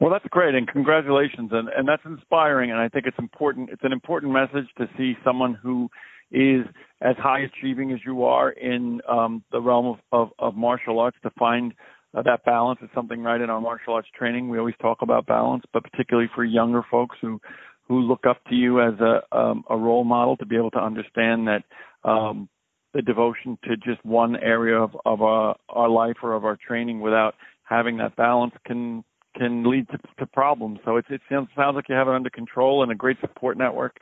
Well, 0.00 0.10
that's 0.10 0.26
great, 0.30 0.56
and 0.56 0.66
congratulations, 0.66 1.50
and 1.52 1.68
and 1.68 1.86
that's 1.86 2.02
inspiring, 2.04 2.72
and 2.72 2.80
I 2.80 2.88
think 2.88 3.06
it's 3.06 3.18
important. 3.18 3.70
It's 3.70 3.84
an 3.84 3.92
important 3.92 4.32
message 4.32 4.68
to 4.78 4.88
see 4.98 5.14
someone 5.24 5.54
who 5.54 5.88
is 6.32 6.66
as 7.00 7.14
high 7.16 7.40
achieving 7.40 7.92
as 7.92 8.00
you 8.04 8.24
are 8.24 8.50
in 8.50 9.00
um, 9.08 9.44
the 9.52 9.60
realm 9.60 9.86
of, 9.86 9.96
of, 10.10 10.28
of 10.38 10.56
martial 10.56 10.98
arts 10.98 11.16
to 11.22 11.30
find 11.38 11.74
uh, 12.12 12.22
that 12.22 12.44
balance 12.44 12.80
is 12.82 12.88
something 12.92 13.22
right 13.22 13.40
in 13.40 13.50
our 13.50 13.60
martial 13.60 13.94
arts 13.94 14.08
training. 14.18 14.48
We 14.48 14.58
always 14.58 14.74
talk 14.80 15.02
about 15.02 15.26
balance, 15.26 15.62
but 15.72 15.84
particularly 15.84 16.28
for 16.34 16.44
younger 16.44 16.82
folks 16.90 17.16
who 17.20 17.40
who 17.88 18.00
look 18.00 18.26
up 18.26 18.42
to 18.48 18.54
you 18.54 18.80
as 18.80 18.94
a 19.00 19.36
um, 19.36 19.64
a 19.68 19.76
role 19.76 20.04
model 20.04 20.36
to 20.38 20.46
be 20.46 20.56
able 20.56 20.70
to 20.72 20.82
understand 20.82 21.48
that 21.48 21.64
um, 22.08 22.48
the 22.94 23.02
devotion 23.02 23.58
to 23.64 23.76
just 23.76 24.04
one 24.04 24.36
area 24.36 24.78
of, 24.78 24.96
of 25.04 25.20
our, 25.20 25.56
our 25.68 25.88
life 25.88 26.16
or 26.22 26.34
of 26.34 26.44
our 26.44 26.56
training 26.56 27.00
without 27.00 27.34
having 27.64 27.98
that 27.98 28.16
balance 28.16 28.54
can 28.66 29.04
can 29.36 29.68
lead 29.68 29.88
to, 29.88 29.98
to 30.18 30.26
problems. 30.26 30.78
So 30.84 30.96
it, 30.96 31.04
it 31.10 31.20
sounds, 31.28 31.48
sounds 31.56 31.74
like 31.74 31.88
you 31.88 31.96
have 31.96 32.06
it 32.06 32.14
under 32.14 32.30
control 32.30 32.84
and 32.84 32.92
a 32.92 32.94
great 32.94 33.16
support 33.20 33.58
network. 33.58 33.96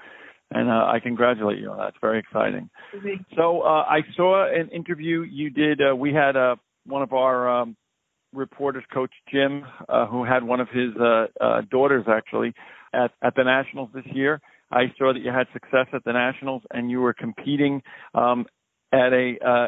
And 0.50 0.68
uh, 0.68 0.84
I 0.92 0.98
congratulate 1.02 1.58
you 1.58 1.70
on 1.70 1.78
that. 1.78 1.88
It's 1.88 1.96
very 2.02 2.18
exciting. 2.18 2.68
So 3.34 3.62
uh, 3.62 3.84
I 3.88 4.00
saw 4.14 4.46
an 4.54 4.68
interview 4.68 5.22
you 5.22 5.48
did. 5.48 5.80
Uh, 5.80 5.96
we 5.96 6.12
had 6.12 6.36
uh, 6.36 6.56
one 6.84 7.00
of 7.00 7.14
our 7.14 7.62
um, 7.62 7.76
reporters, 8.34 8.84
Coach 8.92 9.12
Jim, 9.32 9.64
uh, 9.88 10.06
who 10.06 10.24
had 10.24 10.44
one 10.44 10.60
of 10.60 10.68
his 10.68 10.90
uh, 11.00 11.28
uh, 11.40 11.62
daughters 11.70 12.04
actually 12.06 12.52
at, 12.92 13.12
at 13.22 13.34
the 13.34 13.44
Nationals 13.44 13.90
this 13.94 14.06
year. 14.12 14.40
I 14.70 14.92
saw 14.98 15.12
that 15.12 15.20
you 15.20 15.30
had 15.30 15.46
success 15.52 15.86
at 15.92 16.04
the 16.04 16.12
Nationals 16.12 16.62
and 16.70 16.90
you 16.90 17.00
were 17.00 17.12
competing 17.12 17.82
um, 18.14 18.46
at 18.92 19.12
a 19.12 19.34
uh, 19.46 19.66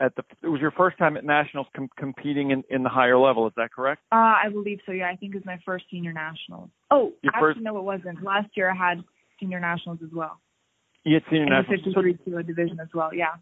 at 0.00 0.14
the 0.16 0.22
it 0.42 0.48
was 0.48 0.60
your 0.60 0.70
first 0.70 0.98
time 0.98 1.16
at 1.16 1.24
nationals 1.24 1.66
com- 1.74 1.90
competing 1.96 2.50
in 2.50 2.62
in 2.70 2.82
the 2.82 2.88
higher 2.88 3.18
level. 3.18 3.46
Is 3.46 3.52
that 3.56 3.72
correct? 3.72 4.02
Uh, 4.12 4.16
I 4.16 4.48
believe 4.50 4.78
so. 4.86 4.92
Yeah, 4.92 5.10
I 5.10 5.16
think 5.16 5.34
it 5.34 5.38
was 5.38 5.46
my 5.46 5.58
first 5.64 5.84
senior 5.90 6.12
nationals. 6.12 6.70
Oh, 6.90 7.12
your 7.22 7.32
actually 7.34 7.54
first... 7.54 7.60
no, 7.60 7.78
it 7.78 7.84
wasn't. 7.84 8.22
Last 8.22 8.48
year 8.56 8.70
I 8.70 8.76
had 8.76 9.02
senior 9.40 9.60
nationals 9.60 9.98
as 10.02 10.10
well. 10.12 10.40
You 11.04 11.14
had 11.14 11.22
senior 11.30 11.46
nationals. 11.46 11.80
The 11.84 11.92
53 11.92 12.18
kilo 12.24 12.42
division 12.42 12.80
as 12.80 12.88
well. 12.94 13.14
Yeah. 13.14 13.36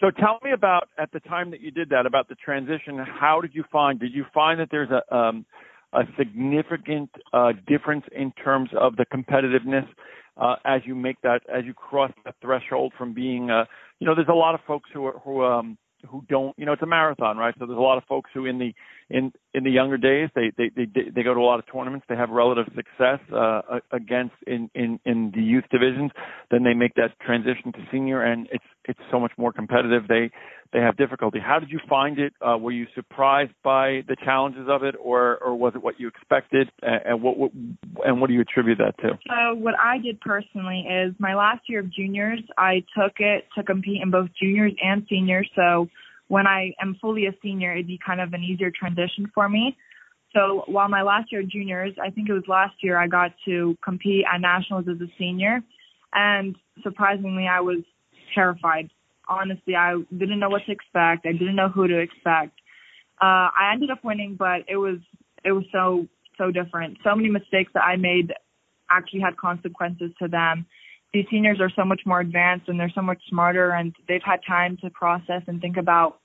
So 0.00 0.10
tell 0.10 0.38
me 0.42 0.52
about 0.52 0.88
at 0.98 1.12
the 1.12 1.20
time 1.20 1.50
that 1.50 1.60
you 1.60 1.70
did 1.70 1.90
that 1.90 2.06
about 2.06 2.28
the 2.28 2.34
transition. 2.34 2.98
How 2.98 3.40
did 3.42 3.54
you 3.54 3.64
find? 3.70 4.00
Did 4.00 4.14
you 4.14 4.24
find 4.32 4.60
that 4.60 4.68
there's 4.70 4.88
a 4.90 5.14
um, 5.14 5.44
a 5.92 6.02
significant 6.18 7.10
uh, 7.32 7.52
difference 7.66 8.04
in 8.12 8.32
terms 8.32 8.70
of 8.78 8.96
the 8.96 9.06
competitiveness 9.06 9.86
uh, 10.36 10.56
as 10.64 10.80
you 10.84 10.94
make 10.94 11.20
that 11.22 11.40
as 11.52 11.64
you 11.64 11.74
cross 11.74 12.12
the 12.24 12.32
threshold 12.40 12.92
from 12.96 13.12
being 13.12 13.50
uh, 13.50 13.64
you 13.98 14.06
know 14.06 14.14
there's 14.14 14.28
a 14.28 14.32
lot 14.32 14.54
of 14.54 14.60
folks 14.66 14.88
who 14.92 15.06
are 15.06 15.18
who 15.18 15.42
um 15.44 15.76
who 16.08 16.24
don't 16.28 16.58
you 16.58 16.64
know 16.64 16.72
it's 16.72 16.82
a 16.82 16.86
marathon 16.86 17.36
right? 17.36 17.54
So 17.58 17.66
there's 17.66 17.78
a 17.78 17.82
lot 17.82 17.98
of 17.98 18.04
folks 18.04 18.30
who 18.32 18.46
in 18.46 18.58
the 18.58 18.74
in 19.10 19.32
in 19.52 19.64
the 19.64 19.70
younger 19.70 19.96
days 19.96 20.30
they 20.34 20.52
they 20.56 20.70
they 20.74 20.86
they 21.14 21.22
go 21.22 21.34
to 21.34 21.40
a 21.40 21.42
lot 21.42 21.58
of 21.58 21.64
tournaments. 21.70 22.06
They 22.08 22.16
have 22.16 22.30
relative 22.30 22.66
success 22.74 23.18
uh 23.34 23.80
against 23.90 24.36
in 24.46 24.70
in 24.74 25.00
in 25.04 25.32
the 25.34 25.42
youth 25.42 25.64
divisions. 25.70 26.12
Then 26.50 26.62
they 26.62 26.74
make 26.74 26.94
that 26.94 27.18
transition 27.20 27.72
to 27.72 27.78
senior 27.90 28.22
and 28.22 28.48
it's 28.52 28.64
it's 28.84 29.00
so 29.10 29.18
much 29.18 29.32
more 29.36 29.52
competitive. 29.52 30.06
They 30.08 30.30
they 30.72 30.78
have 30.78 30.96
difficulty. 30.96 31.40
How 31.44 31.58
did 31.58 31.70
you 31.70 31.80
find 31.88 32.18
it? 32.20 32.32
Uh 32.40 32.56
were 32.56 32.70
you 32.70 32.86
surprised 32.94 33.52
by 33.64 34.02
the 34.06 34.16
challenges 34.24 34.68
of 34.68 34.84
it 34.84 34.94
or 35.02 35.38
or 35.38 35.56
was 35.56 35.72
it 35.74 35.82
what 35.82 35.98
you 35.98 36.06
expected? 36.06 36.70
And 36.82 37.20
what, 37.20 37.36
what 37.36 37.50
and 38.04 38.20
what 38.20 38.28
do 38.28 38.34
you 38.34 38.42
attribute 38.42 38.78
that 38.78 38.96
to? 38.98 39.18
So 39.28 39.54
what 39.56 39.74
i 39.78 39.98
did 39.98 40.20
personally 40.20 40.86
is 40.88 41.14
my 41.18 41.34
last 41.34 41.62
year 41.68 41.80
of 41.80 41.92
juniors 41.92 42.40
i 42.56 42.84
took 42.96 43.14
it 43.18 43.46
to 43.56 43.64
compete 43.64 44.00
in 44.02 44.10
both 44.10 44.28
juniors 44.40 44.72
and 44.82 45.04
seniors. 45.08 45.50
So 45.56 45.88
when 46.30 46.46
I 46.46 46.72
am 46.80 46.96
fully 47.00 47.26
a 47.26 47.34
senior, 47.42 47.72
it'd 47.72 47.88
be 47.88 47.98
kind 48.06 48.20
of 48.20 48.32
an 48.34 48.44
easier 48.44 48.70
transition 48.70 49.28
for 49.34 49.48
me. 49.48 49.76
So 50.32 50.62
while 50.66 50.88
my 50.88 51.02
last 51.02 51.32
year 51.32 51.42
juniors, 51.42 51.92
I 52.00 52.10
think 52.10 52.28
it 52.28 52.32
was 52.32 52.44
last 52.46 52.74
year, 52.84 52.96
I 52.96 53.08
got 53.08 53.32
to 53.46 53.76
compete 53.82 54.24
at 54.32 54.40
nationals 54.40 54.86
as 54.88 55.00
a 55.00 55.10
senior, 55.18 55.60
and 56.14 56.54
surprisingly, 56.84 57.48
I 57.48 57.58
was 57.58 57.78
terrified. 58.32 58.90
Honestly, 59.28 59.74
I 59.74 59.96
didn't 60.16 60.38
know 60.38 60.48
what 60.48 60.62
to 60.66 60.72
expect. 60.72 61.26
I 61.26 61.32
didn't 61.32 61.56
know 61.56 61.68
who 61.68 61.88
to 61.88 61.98
expect. 61.98 62.60
Uh, 63.20 63.50
I 63.50 63.70
ended 63.72 63.90
up 63.90 64.04
winning, 64.04 64.36
but 64.38 64.62
it 64.68 64.76
was 64.76 64.98
it 65.44 65.50
was 65.50 65.64
so 65.72 66.06
so 66.38 66.52
different. 66.52 66.98
So 67.02 67.16
many 67.16 67.28
mistakes 67.28 67.72
that 67.74 67.82
I 67.82 67.96
made 67.96 68.32
actually 68.88 69.20
had 69.20 69.36
consequences 69.36 70.12
to 70.22 70.28
them 70.28 70.66
these 71.12 71.26
seniors 71.30 71.60
are 71.60 71.70
so 71.74 71.84
much 71.84 72.02
more 72.06 72.20
advanced 72.20 72.68
and 72.68 72.78
they're 72.78 72.92
so 72.94 73.02
much 73.02 73.20
smarter 73.28 73.72
and 73.72 73.94
they've 74.08 74.22
had 74.24 74.40
time 74.46 74.76
to 74.82 74.90
process 74.90 75.42
and 75.46 75.60
think 75.60 75.76
about 75.76 76.19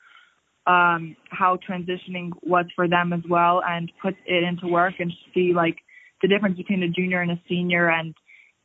um 0.68 1.16
how 1.30 1.58
transitioning 1.70 2.32
was 2.42 2.66
for 2.76 2.88
them 2.88 3.14
as 3.14 3.22
well 3.30 3.62
and 3.68 3.92
put 4.02 4.16
it 4.26 4.44
into 4.44 4.68
work 4.68 4.96
and 5.00 5.12
see 5.34 5.54
like 5.54 5.78
the 6.22 6.28
difference 6.28 6.58
between 6.58 6.82
a 6.84 6.90
junior 6.90 7.22
and 7.22 7.32
a 7.32 7.42
senior 7.48 7.90
and 7.90 8.16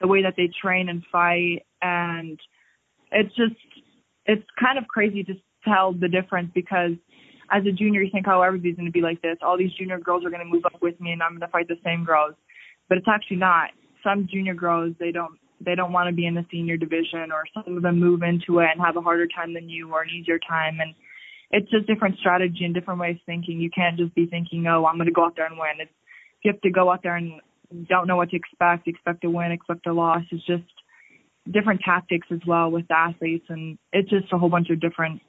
the 0.00 0.08
way 0.08 0.22
that 0.22 0.34
they 0.36 0.48
train 0.60 0.88
and 0.88 1.02
fight. 1.12 1.60
And 1.82 2.38
it's 3.12 3.34
just 3.36 3.54
it's 4.26 4.46
kind 4.58 4.78
of 4.78 4.88
crazy 4.88 5.22
to 5.24 5.34
tell 5.66 5.92
the 5.92 6.08
difference 6.08 6.50
because 6.54 6.92
as 7.52 7.64
a 7.66 7.72
junior 7.72 8.02
you 8.02 8.10
think 8.10 8.26
oh 8.28 8.42
everybody's 8.42 8.76
going 8.76 8.86
to 8.86 8.92
be 8.92 9.02
like 9.02 9.20
this. 9.22 9.36
All 9.42 9.58
these 9.58 9.72
junior 9.78 9.98
girls 9.98 10.24
are 10.24 10.30
going 10.30 10.44
to 10.44 10.50
move 10.50 10.64
up 10.64 10.80
with 10.80 10.98
me 11.00 11.12
and 11.12 11.22
i'm 11.22 11.32
going 11.32 11.40
to 11.40 11.48
fight 11.48 11.68
the 11.68 11.76
same 11.84 12.04
girls. 12.04 12.34
But 12.88 12.98
it's 12.98 13.08
actually 13.08 13.38
not. 13.38 13.70
Some 14.02 14.26
junior 14.30 14.54
girls 14.54 14.94
they 14.98 15.12
don't 15.12 15.38
they 15.62 15.74
don't 15.74 15.92
want 15.92 16.08
to 16.08 16.14
be 16.14 16.24
in 16.24 16.34
the 16.34 16.46
senior 16.50 16.78
division 16.78 17.30
or 17.30 17.44
some 17.52 17.76
of 17.76 17.82
them 17.82 18.00
move 18.00 18.22
into 18.22 18.60
it 18.60 18.68
and 18.72 18.80
have 18.80 18.96
a 18.96 19.02
harder 19.02 19.26
time 19.26 19.52
than 19.52 19.68
you 19.68 19.92
or 19.92 20.02
an 20.02 20.08
easier 20.08 20.38
time. 20.38 20.78
And 20.80 20.94
it's 21.50 21.70
just 21.70 21.86
different 21.86 22.18
strategy 22.18 22.64
and 22.64 22.74
different 22.74 23.00
ways 23.00 23.16
of 23.16 23.22
thinking. 23.26 23.60
You 23.60 23.70
can't 23.70 23.96
just 23.96 24.14
be 24.14 24.26
thinking, 24.26 24.66
Oh, 24.66 24.86
I'm 24.86 24.98
gonna 24.98 25.10
go 25.10 25.24
out 25.24 25.36
there 25.36 25.46
and 25.46 25.58
win. 25.58 25.80
It's 25.80 25.90
you 26.42 26.52
have 26.52 26.60
to 26.62 26.70
go 26.70 26.90
out 26.90 27.02
there 27.02 27.16
and 27.16 27.40
don't 27.88 28.06
know 28.06 28.16
what 28.16 28.30
to 28.30 28.36
expect, 28.36 28.88
expect 28.88 29.22
to 29.22 29.30
win, 29.30 29.52
expect 29.52 29.86
a 29.86 29.92
loss. 29.92 30.22
It's 30.30 30.44
just 30.46 30.64
different 31.50 31.80
tactics 31.84 32.28
as 32.30 32.40
well 32.46 32.70
with 32.70 32.86
the 32.88 32.96
athletes 32.96 33.46
and 33.48 33.78
it's 33.92 34.10
just 34.10 34.32
a 34.32 34.38
whole 34.38 34.48
bunch 34.48 34.70
of 34.70 34.80
different 34.80 35.20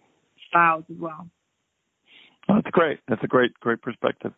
styles 0.48 0.84
as 0.90 0.98
well. 1.00 1.28
that's 2.48 2.70
great. 2.72 3.00
That's 3.08 3.24
a 3.24 3.28
great, 3.28 3.54
great 3.60 3.82
perspective. 3.82 4.34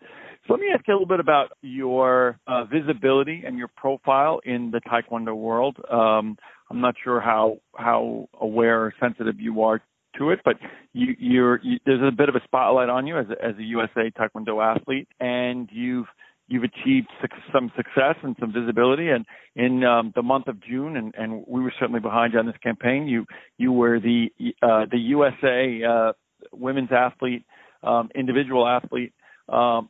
So 0.48 0.54
let 0.54 0.60
me 0.60 0.68
ask 0.74 0.88
you 0.88 0.94
a 0.94 0.96
little 0.96 1.08
bit 1.08 1.20
about 1.20 1.52
your 1.62 2.40
uh, 2.48 2.66
visibility 2.66 3.44
and 3.46 3.58
your 3.58 3.70
profile 3.75 4.40
in 4.46 4.72
the 4.72 4.82
Taekwondo 4.82 5.36
world. 5.36 5.78
Um, 5.90 6.38
I'm 6.70 6.82
not 6.82 6.96
sure 7.04 7.20
how 7.20 7.60
how 7.75 8.28
aware 8.40 8.86
or 8.86 8.94
sensitive 9.00 9.40
you 9.40 9.62
are 9.63 9.82
to 10.17 10.32
it, 10.32 10.39
but 10.43 10.55
you, 10.93 11.15
you're 11.20 11.60
you, 11.63 11.79
there's 11.86 12.01
a 12.01 12.12
bit 12.12 12.29
of 12.29 12.36
a 12.36 12.41
spotlight 12.43 12.89
on 12.89 13.08
you 13.08 13.17
as 13.17 13.25
a, 13.29 13.46
as 13.46 13.55
a 13.58 13.63
USA 13.63 14.12
Taekwondo 14.12 14.63
athlete, 14.63 15.08
and 15.20 15.70
you've 15.72 16.08
you've 16.48 16.63
achieved 16.63 17.08
some 17.53 17.72
success 17.75 18.15
and 18.22 18.36
some 18.39 18.53
visibility. 18.53 19.10
And 19.10 19.25
in 19.55 19.84
um, 19.84 20.12
the 20.15 20.24
month 20.24 20.48
of 20.48 20.62
June, 20.62 20.98
and, 20.98 21.13
and 21.17 21.43
we 21.48 21.62
were 21.62 21.74
certainly 21.79 22.00
behind 22.00 22.34
you 22.34 22.39
on 22.39 22.46
this 22.46 22.58
campaign. 22.62 23.08
You 23.08 23.25
you 23.58 23.72
were 23.72 24.00
the 24.00 24.29
uh, 24.62 24.86
the 24.89 25.00
USA 25.00 25.84
uh, 25.84 26.13
women's 26.51 26.91
athlete, 26.91 27.46
um, 27.84 28.10
individual 28.15 28.67
athlete 28.67 29.13
um, 29.50 29.89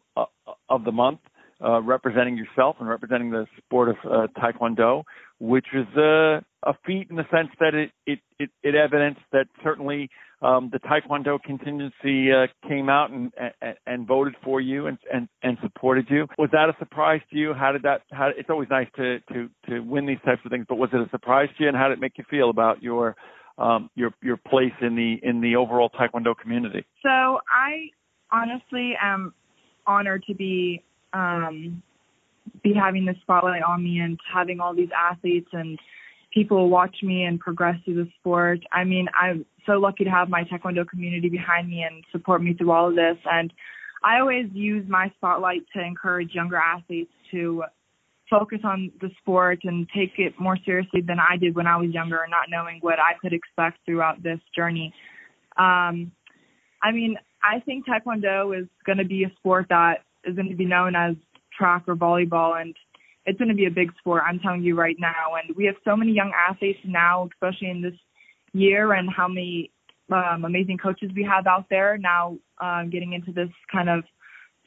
of 0.70 0.84
the 0.84 0.92
month, 0.92 1.20
uh, 1.64 1.82
representing 1.82 2.38
yourself 2.38 2.76
and 2.80 2.90
representing 2.90 3.32
the 3.32 3.46
sport 3.58 3.90
of 3.90 3.96
uh, 4.06 4.28
Taekwondo, 4.38 5.04
which 5.40 5.68
is 5.74 5.88
uh, 5.98 6.42
a 6.64 6.74
feat 6.86 7.08
in 7.10 7.16
the 7.16 7.26
sense 7.32 7.50
that 7.60 7.74
it 7.74 7.92
it 8.06 8.20
it, 8.40 8.50
it 8.64 8.76
evidenced 8.76 9.22
that 9.32 9.48
certainly 9.64 10.10
um, 10.42 10.70
the 10.72 10.80
Taekwondo 10.80 11.42
contingency 11.42 12.32
uh, 12.32 12.48
came 12.68 12.90
out 12.90 13.12
and, 13.12 13.32
and 13.62 13.76
and 13.86 14.08
voted 14.08 14.36
for 14.44 14.60
you 14.60 14.88
and, 14.88 14.98
and 15.12 15.30
and 15.42 15.58
supported 15.62 16.08
you. 16.10 16.28
Was 16.38 16.50
that 16.52 16.70
a 16.70 16.76
surprise 16.80 17.22
to 17.32 17.38
you? 17.38 17.54
How 17.54 17.72
did 17.72 17.84
that? 17.84 18.02
How 18.12 18.30
it's 18.36 18.50
always 18.50 18.70
nice 18.70 18.88
to 18.98 19.20
to 19.32 19.50
to 19.70 19.80
win 19.80 20.06
these 20.06 20.22
types 20.26 20.42
of 20.44 20.52
things, 20.52 20.66
but 20.68 20.76
was 20.76 20.90
it 20.94 21.00
a 21.00 21.10
surprise 21.10 21.50
to 21.58 21.64
you? 21.64 21.70
And 21.70 21.78
how 21.78 21.88
did 21.88 21.98
it 21.98 22.02
make 22.02 22.18
you 22.18 22.26
feel 22.30 22.50
about 22.50 22.84
your 22.84 23.16
um, 23.58 23.90
your 23.96 24.14
your 24.22 24.38
place 24.38 24.74
in 24.82 24.96
the 24.96 25.16
in 25.24 25.40
the 25.40 25.56
overall 25.56 25.90
Taekwondo 25.90 26.36
community? 26.38 26.86
So 27.02 27.10
I 27.10 27.90
honestly 28.32 28.94
am 29.02 29.34
honored 29.86 30.24
to 30.28 30.34
be 30.34 30.84
um 31.14 31.82
be 32.62 32.74
having 32.74 33.06
the 33.06 33.16
spotlight 33.22 33.64
on 33.64 33.84
me 33.84 34.00
and 34.00 34.20
having 34.32 34.60
all 34.60 34.74
these 34.74 34.90
athletes 34.98 35.50
and 35.54 35.80
people 36.34 36.70
watch 36.70 36.98
me 37.04 37.24
and 37.24 37.40
progress 37.40 37.76
through 37.86 37.96
the 37.96 38.10
sport. 38.20 38.60
I 38.72 38.84
mean, 38.84 39.08
I'm 39.20 39.46
so 39.66 39.74
lucky 39.74 40.04
to 40.04 40.10
have 40.10 40.30
my 40.30 40.44
taekwondo 40.44 40.88
community 40.88 41.30
behind 41.30 41.70
me 41.70 41.84
and 41.84 42.04
support 42.12 42.44
me 42.44 42.54
through 42.54 42.72
all 42.72 42.90
of 42.90 42.96
this 42.96 43.18
and 43.32 43.54
I 44.04 44.20
always 44.20 44.48
use 44.52 44.86
my 44.88 45.12
spotlight 45.16 45.64
to 45.74 45.82
encourage 45.82 46.34
younger 46.34 46.58
athletes 46.58 47.12
to 47.32 47.64
focus 48.30 48.60
on 48.64 48.92
the 49.02 49.10
sport 49.20 49.60
and 49.64 49.88
take 49.96 50.14
it 50.18 50.34
more 50.40 50.58
seriously 50.66 51.02
than 51.02 51.20
I 51.20 51.38
did 51.38 51.56
when 51.56 51.68
I 51.68 51.78
was 51.78 51.92
younger, 51.92 52.26
not 52.30 52.48
knowing 52.50 52.80
what 52.82 53.00
I 53.00 53.14
could 53.22 53.32
expect 53.32 53.80
throughout 53.86 54.22
this 54.22 54.40
journey. 54.56 54.94
Um, 55.58 56.12
I 56.82 56.92
mean, 56.92 57.16
I 57.44 57.60
think 57.60 57.86
Taekwondo 57.86 58.60
is 58.60 58.68
going 58.86 58.98
to 58.98 59.06
be 59.06 59.24
a 59.24 59.32
sport 59.40 59.68
that 59.70 60.04
is 60.26 60.36
going 60.36 60.50
to 60.50 60.56
be 60.56 60.66
known 60.66 60.96
as 60.96 61.16
track 61.58 61.84
or 61.88 61.96
volleyball, 61.96 62.60
and 62.60 62.76
it's 63.26 63.38
going 63.38 63.50
to 63.50 63.56
be 63.56 63.66
a 63.66 63.72
big 63.72 63.92
sport. 64.00 64.24
I'm 64.28 64.40
telling 64.40 64.64
you 64.64 64.76
right 64.76 64.96
now. 65.00 65.36
And 65.42 65.56
we 65.56 65.66
have 65.66 65.76
so 65.86 65.96
many 65.96 66.12
young 66.12 66.32
athletes 66.36 66.80
now, 66.84 67.30
especially 67.34 67.70
in 67.70 67.82
this 67.82 67.94
year, 68.54 68.94
and 68.94 69.10
how 69.10 69.28
many 69.28 69.72
um, 70.12 70.44
amazing 70.46 70.78
coaches 70.78 71.12
we 71.16 71.24
have 71.24 71.48
out 71.48 71.66
there 71.70 71.98
now 71.98 72.38
um, 72.60 72.90
getting 72.92 73.14
into 73.14 73.32
this 73.32 73.50
kind 73.72 73.90
of 73.90 74.04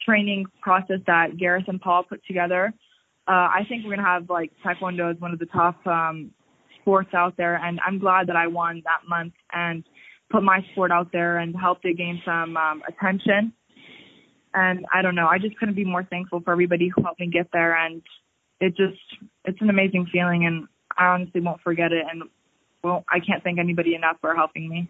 training 0.03 0.45
process 0.61 0.99
that 1.07 1.37
Gareth 1.37 1.65
and 1.67 1.79
Paul 1.79 2.03
put 2.03 2.25
together. 2.25 2.73
Uh, 3.27 3.49
I 3.51 3.65
think 3.67 3.83
we're 3.83 3.95
going 3.95 4.05
to 4.05 4.05
have 4.05 4.29
like 4.29 4.51
Taekwondo 4.65 5.11
as 5.13 5.19
one 5.19 5.33
of 5.33 5.39
the 5.39 5.45
top 5.47 5.85
um, 5.85 6.31
sports 6.81 7.09
out 7.13 7.35
there, 7.37 7.55
and 7.57 7.79
I'm 7.85 7.99
glad 7.99 8.27
that 8.27 8.35
I 8.35 8.47
won 8.47 8.81
that 8.85 9.07
month 9.07 9.33
and 9.51 9.83
put 10.29 10.43
my 10.43 10.65
sport 10.71 10.91
out 10.91 11.11
there 11.11 11.37
and 11.37 11.55
helped 11.55 11.85
it 11.85 11.97
gain 11.97 12.21
some 12.25 12.57
um, 12.57 12.81
attention 12.87 13.53
And 14.53 14.85
I 14.93 15.01
don't 15.01 15.15
know, 15.15 15.27
I 15.27 15.37
just 15.39 15.57
couldn't 15.57 15.75
be 15.75 15.85
more 15.85 16.03
thankful 16.03 16.41
for 16.41 16.51
everybody 16.51 16.89
who 16.93 17.03
helped 17.03 17.19
me 17.19 17.27
get 17.27 17.49
there. 17.53 17.75
And 17.75 18.01
it 18.59 18.75
just, 18.75 18.99
it's 19.45 19.61
an 19.61 19.69
amazing 19.69 20.07
feeling. 20.11 20.45
And 20.45 20.67
I 20.97 21.07
honestly 21.07 21.41
won't 21.41 21.61
forget 21.61 21.91
it. 21.91 22.05
And 22.09 22.23
well, 22.83 23.05
I 23.09 23.19
can't 23.19 23.43
thank 23.43 23.59
anybody 23.59 23.95
enough 23.95 24.17
for 24.21 24.35
helping 24.35 24.69
me. 24.69 24.89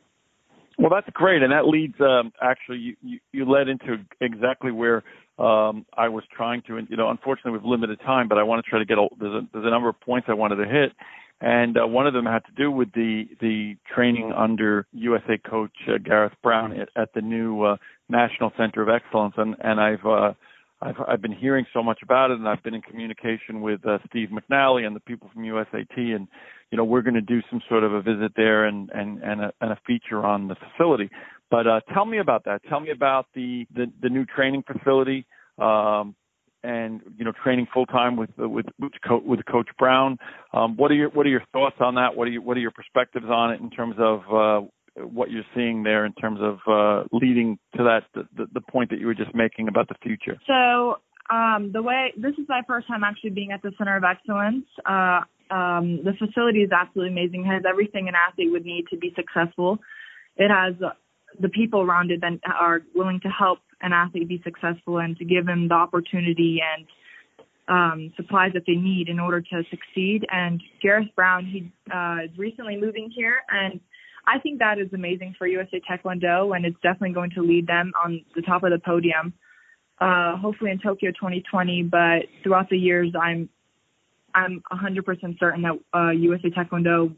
Well, 0.78 0.92
that's 0.92 1.10
great, 1.14 1.42
and 1.42 1.52
that 1.52 1.68
leads 1.68 2.00
um, 2.00 2.32
actually 2.40 2.78
you, 2.78 2.96
you, 3.02 3.20
you 3.32 3.50
led 3.50 3.68
into 3.68 3.98
exactly 4.22 4.72
where 4.72 5.04
um, 5.40 5.88
I 5.98 6.08
was 6.10 6.24
trying 6.32 6.62
to, 6.68 6.78
and 6.78 6.88
you 6.88 6.98
know, 6.98 7.10
unfortunately 7.10 7.54
we've 7.54 7.66
limited 7.66 8.00
time, 8.02 8.28
but 8.28 8.38
I 8.38 8.44
want 8.44 8.64
to 8.64 8.70
try 8.70 8.78
to 8.78 8.86
get 8.86 9.00
a, 9.00 9.08
there's 9.20 9.44
a 9.44 9.48
there's 9.52 9.66
a 9.66 9.72
number 9.72 9.90
of 9.90 10.00
points 10.00 10.28
I 10.30 10.36
wanted 10.36 10.58
to 10.58 10.66
hit, 10.66 10.92
and 11.42 11.78
uh, 11.78 11.86
one 11.86 12.08
of 12.08 12.14
them 12.14 12.26
had 12.26 12.44
to 12.46 12.52
do 12.56 12.72
with 12.72 12.92
the 12.94 13.26
the 13.42 13.76
training 13.94 14.34
under 14.36 14.88
USA 14.94 15.38
coach 15.38 15.72
uh, 15.88 15.98
Gareth 16.04 16.34
Brown 16.42 16.74
at, 16.80 16.90
at 16.96 17.14
the 17.14 17.22
new 17.22 17.64
uh, 17.64 17.78
National 18.10 18.52
Center 18.58 18.82
of 18.82 18.90
Excellence, 18.90 19.36
and 19.38 19.56
and 19.60 19.80
I've 19.80 20.06
uh, 20.06 20.34
I've 20.82 20.96
I've 21.08 21.22
been 21.22 21.34
hearing 21.34 21.66
so 21.74 21.84
much 21.84 22.00
about 22.02 22.32
it, 22.32 22.40
and 22.40 22.48
I've 22.48 22.64
been 22.64 22.74
in 22.74 22.82
communication 22.82 23.62
with 23.62 23.86
uh, 23.86 24.00
Steve 24.10 24.30
McNally 24.30 24.86
and 24.86 24.96
the 24.96 25.00
people 25.00 25.30
from 25.34 25.44
USAT, 25.44 25.98
and 25.98 26.28
you 26.72 26.78
know 26.78 26.84
we're 26.84 27.02
going 27.02 27.14
to 27.14 27.22
do 27.22 27.42
some 27.50 27.62
sort 27.70 27.84
of 27.84 27.94
a 27.94 28.02
visit 28.02 28.32
there 28.36 28.66
and 28.66 28.90
and 28.94 29.22
and 29.24 29.42
a, 29.42 29.54
and 29.62 29.72
a 29.72 29.80
feature 29.86 30.26
on 30.26 30.48
the 30.48 30.56
facility. 30.56 31.10
But 31.50 31.68
uh, 31.68 31.80
tell 31.94 32.06
me 32.06 32.18
about 32.18 32.46
that. 32.46 32.62
Tell 32.68 32.80
me 32.80 32.92
about 32.92 33.28
the 33.36 33.68
the, 33.76 33.92
the 34.02 34.10
new 34.10 34.26
training 34.26 34.64
facility, 34.64 35.26
um, 35.60 36.16
and 36.68 37.02
you 37.18 37.24
know 37.24 37.32
training 37.44 37.68
full 37.74 37.86
time 37.86 38.18
with 38.18 38.30
with 38.38 38.66
with, 38.80 38.92
Co- 39.08 39.24
with 39.26 39.46
Coach 39.46 39.70
Brown. 39.80 40.18
Um, 40.54 40.76
what 40.76 40.92
are 40.92 40.96
your 40.96 41.10
what 41.10 41.26
are 41.26 41.30
your 41.30 41.44
thoughts 41.54 41.78
on 41.80 41.96
that? 41.96 42.16
What 42.16 42.28
are 42.28 42.32
you, 42.32 42.42
what 42.42 42.58
are 42.58 42.60
your 42.60 42.72
perspectives 42.72 43.26
on 43.30 43.54
it 43.54 43.62
in 43.62 43.70
terms 43.70 43.96
of 43.98 44.20
uh, 44.32 44.68
what 45.02 45.32
you're 45.32 45.46
seeing 45.56 45.84
there 45.84 46.06
in 46.06 46.14
terms 46.14 46.40
of 46.42 46.60
uh, 46.68 47.08
leading 47.12 47.58
to 47.78 47.84
that 47.84 48.04
the, 48.14 48.48
the 48.54 48.62
point 48.62 48.90
that 48.90 49.00
you 49.00 49.08
were 49.08 49.16
just 49.16 49.34
making 49.34 49.70
about 49.70 49.88
the 49.88 49.96
future? 50.04 50.38
So 50.46 50.98
um, 51.34 51.72
the 51.72 51.82
way 51.82 52.14
this 52.18 52.34
is 52.34 52.46
my 52.50 52.62
first 52.68 52.88
time 52.88 53.04
actually 53.04 53.32
being 53.32 53.52
at 53.52 53.62
the 53.62 53.72
Center 53.78 53.96
of 53.96 54.04
Excellence. 54.04 54.66
Uh, 54.86 55.22
um, 55.50 56.04
the 56.04 56.12
facility 56.20 56.60
is 56.60 56.72
absolutely 56.72 57.14
amazing. 57.14 57.46
It 57.46 57.54
has 57.54 57.64
everything 57.68 58.10
an 58.10 58.16
athlete 58.16 58.52
would 58.52 58.66
need 58.66 58.86
to 58.90 58.98
be 58.98 59.14
successful. 59.16 59.80
It 60.36 60.52
has 60.52 60.76
the 61.40 61.50
people 61.50 61.82
around 61.82 62.12
it 62.12 62.20
that 62.20 62.40
are 62.46 62.82
willing 62.94 63.22
to 63.22 63.30
help 63.30 63.60
an 63.82 63.94
athlete 63.94 64.28
be 64.28 64.42
successful 64.44 65.00
and 65.00 65.18
to 65.18 65.26
give 65.26 65.46
them 65.46 65.68
the 65.68 65.76
opportunity 65.76 66.60
and 66.76 66.86
um, 67.68 68.14
supplies 68.16 68.52
that 68.54 68.64
they 68.66 68.76
need 68.76 69.10
in 69.10 69.20
order 69.20 69.42
to 69.42 69.64
succeed. 69.70 70.26
And 70.32 70.62
Gareth 70.82 71.10
Brown, 71.16 71.46
he 71.46 71.72
uh, 71.94 72.26
is 72.26 72.38
recently 72.38 72.78
moving 72.78 73.12
here, 73.14 73.42
and 73.50 73.80
I 74.26 74.40
think 74.40 74.60
that 74.60 74.78
is 74.78 74.92
amazing 74.94 75.36
for 75.38 75.48
USA 75.48 75.82
Taekwondo, 75.90 76.56
and 76.56 76.66
it's 76.66 76.80
definitely 76.84 77.14
going 77.14 77.32
to 77.32 77.42
lead 77.42 77.68
them 77.68 77.94
on 78.04 78.24
the 78.36 78.42
top 78.42 78.64
of 78.64 78.72
the 78.72 78.80
podium. 78.80 79.34
Uh, 80.00 80.38
hopefully 80.38 80.70
in 80.70 80.80
Tokyo 80.80 81.12
2020, 81.12 81.84
but 81.84 82.24
throughout 82.44 82.70
the 82.70 82.78
years, 82.78 83.14
I'm 83.20 83.50
I'm 84.36 84.62
100% 84.72 85.40
certain 85.40 85.64
that 85.64 85.80
uh, 85.98 86.12
USA 86.12 86.50
Taekwondo 86.50 87.16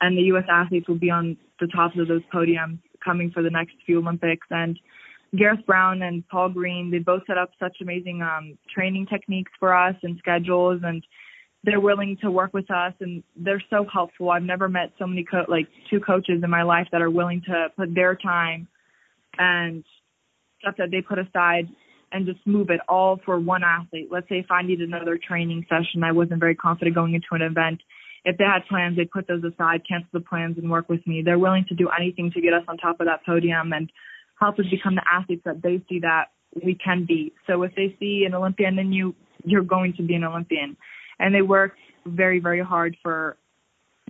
and 0.00 0.18
the 0.18 0.22
U.S. 0.24 0.44
athletes 0.50 0.86
will 0.88 0.98
be 0.98 1.10
on 1.10 1.38
the 1.60 1.66
tops 1.68 1.96
of 1.98 2.08
those 2.08 2.20
podiums 2.32 2.78
coming 3.02 3.30
for 3.30 3.42
the 3.42 3.48
next 3.48 3.74
few 3.86 3.98
Olympics. 4.00 4.46
And 4.50 4.78
Gareth 5.36 5.66
Brown 5.66 6.02
and 6.02 6.26
Paul 6.28 6.50
Green, 6.50 6.90
they 6.90 6.98
both 6.98 7.22
set 7.26 7.38
up 7.38 7.50
such 7.58 7.76
amazing 7.80 8.22
um, 8.22 8.58
training 8.72 9.06
techniques 9.06 9.52
for 9.58 9.74
us 9.74 9.94
and 10.02 10.18
schedules, 10.18 10.80
and 10.84 11.04
they're 11.64 11.80
willing 11.80 12.16
to 12.22 12.30
work 12.30 12.52
with 12.52 12.70
us 12.70 12.92
and 13.00 13.22
they're 13.36 13.62
so 13.70 13.86
helpful. 13.90 14.30
I've 14.30 14.42
never 14.42 14.68
met 14.68 14.92
so 14.98 15.06
many 15.06 15.24
co- 15.24 15.46
like 15.48 15.66
two 15.90 15.98
coaches 15.98 16.42
in 16.42 16.50
my 16.50 16.62
life 16.62 16.86
that 16.92 17.00
are 17.00 17.10
willing 17.10 17.42
to 17.46 17.68
put 17.76 17.94
their 17.94 18.14
time 18.14 18.68
and 19.38 19.82
stuff 20.60 20.74
that 20.78 20.90
they 20.90 21.00
put 21.00 21.18
aside 21.18 21.68
and 22.12 22.26
just 22.26 22.46
move 22.46 22.70
it 22.70 22.80
all 22.88 23.18
for 23.24 23.40
one 23.40 23.62
athlete. 23.64 24.08
Let's 24.10 24.28
say 24.28 24.36
if 24.36 24.50
I 24.50 24.62
needed 24.62 24.88
another 24.88 25.18
training 25.18 25.64
session, 25.68 26.04
I 26.04 26.12
wasn't 26.12 26.38
very 26.38 26.54
confident 26.54 26.94
going 26.94 27.14
into 27.14 27.26
an 27.32 27.42
event. 27.42 27.80
If 28.24 28.38
they 28.38 28.44
had 28.44 28.66
plans, 28.68 28.96
they'd 28.96 29.10
put 29.10 29.26
those 29.26 29.42
aside, 29.42 29.82
cancel 29.88 30.08
the 30.12 30.20
plans, 30.20 30.56
and 30.58 30.70
work 30.70 30.88
with 30.88 31.04
me. 31.06 31.22
They're 31.24 31.38
willing 31.38 31.64
to 31.68 31.74
do 31.74 31.88
anything 31.88 32.30
to 32.32 32.40
get 32.40 32.54
us 32.54 32.62
on 32.68 32.76
top 32.76 33.00
of 33.00 33.06
that 33.06 33.24
podium 33.26 33.72
and 33.72 33.90
help 34.40 34.58
us 34.58 34.66
become 34.70 34.94
the 34.94 35.04
athletes 35.10 35.42
that 35.44 35.62
they 35.62 35.82
see 35.88 36.00
that 36.00 36.26
we 36.64 36.74
can 36.74 37.04
be. 37.04 37.32
So 37.46 37.62
if 37.62 37.74
they 37.74 37.96
see 37.98 38.24
an 38.26 38.34
Olympian 38.34 38.76
then 38.76 38.92
you, 38.92 39.14
you're 39.44 39.62
going 39.62 39.94
to 39.96 40.02
be 40.02 40.14
an 40.14 40.24
Olympian 40.24 40.76
and 41.18 41.34
they 41.34 41.42
work 41.42 41.74
very 42.06 42.38
very 42.40 42.60
hard 42.60 42.96
for 43.02 43.36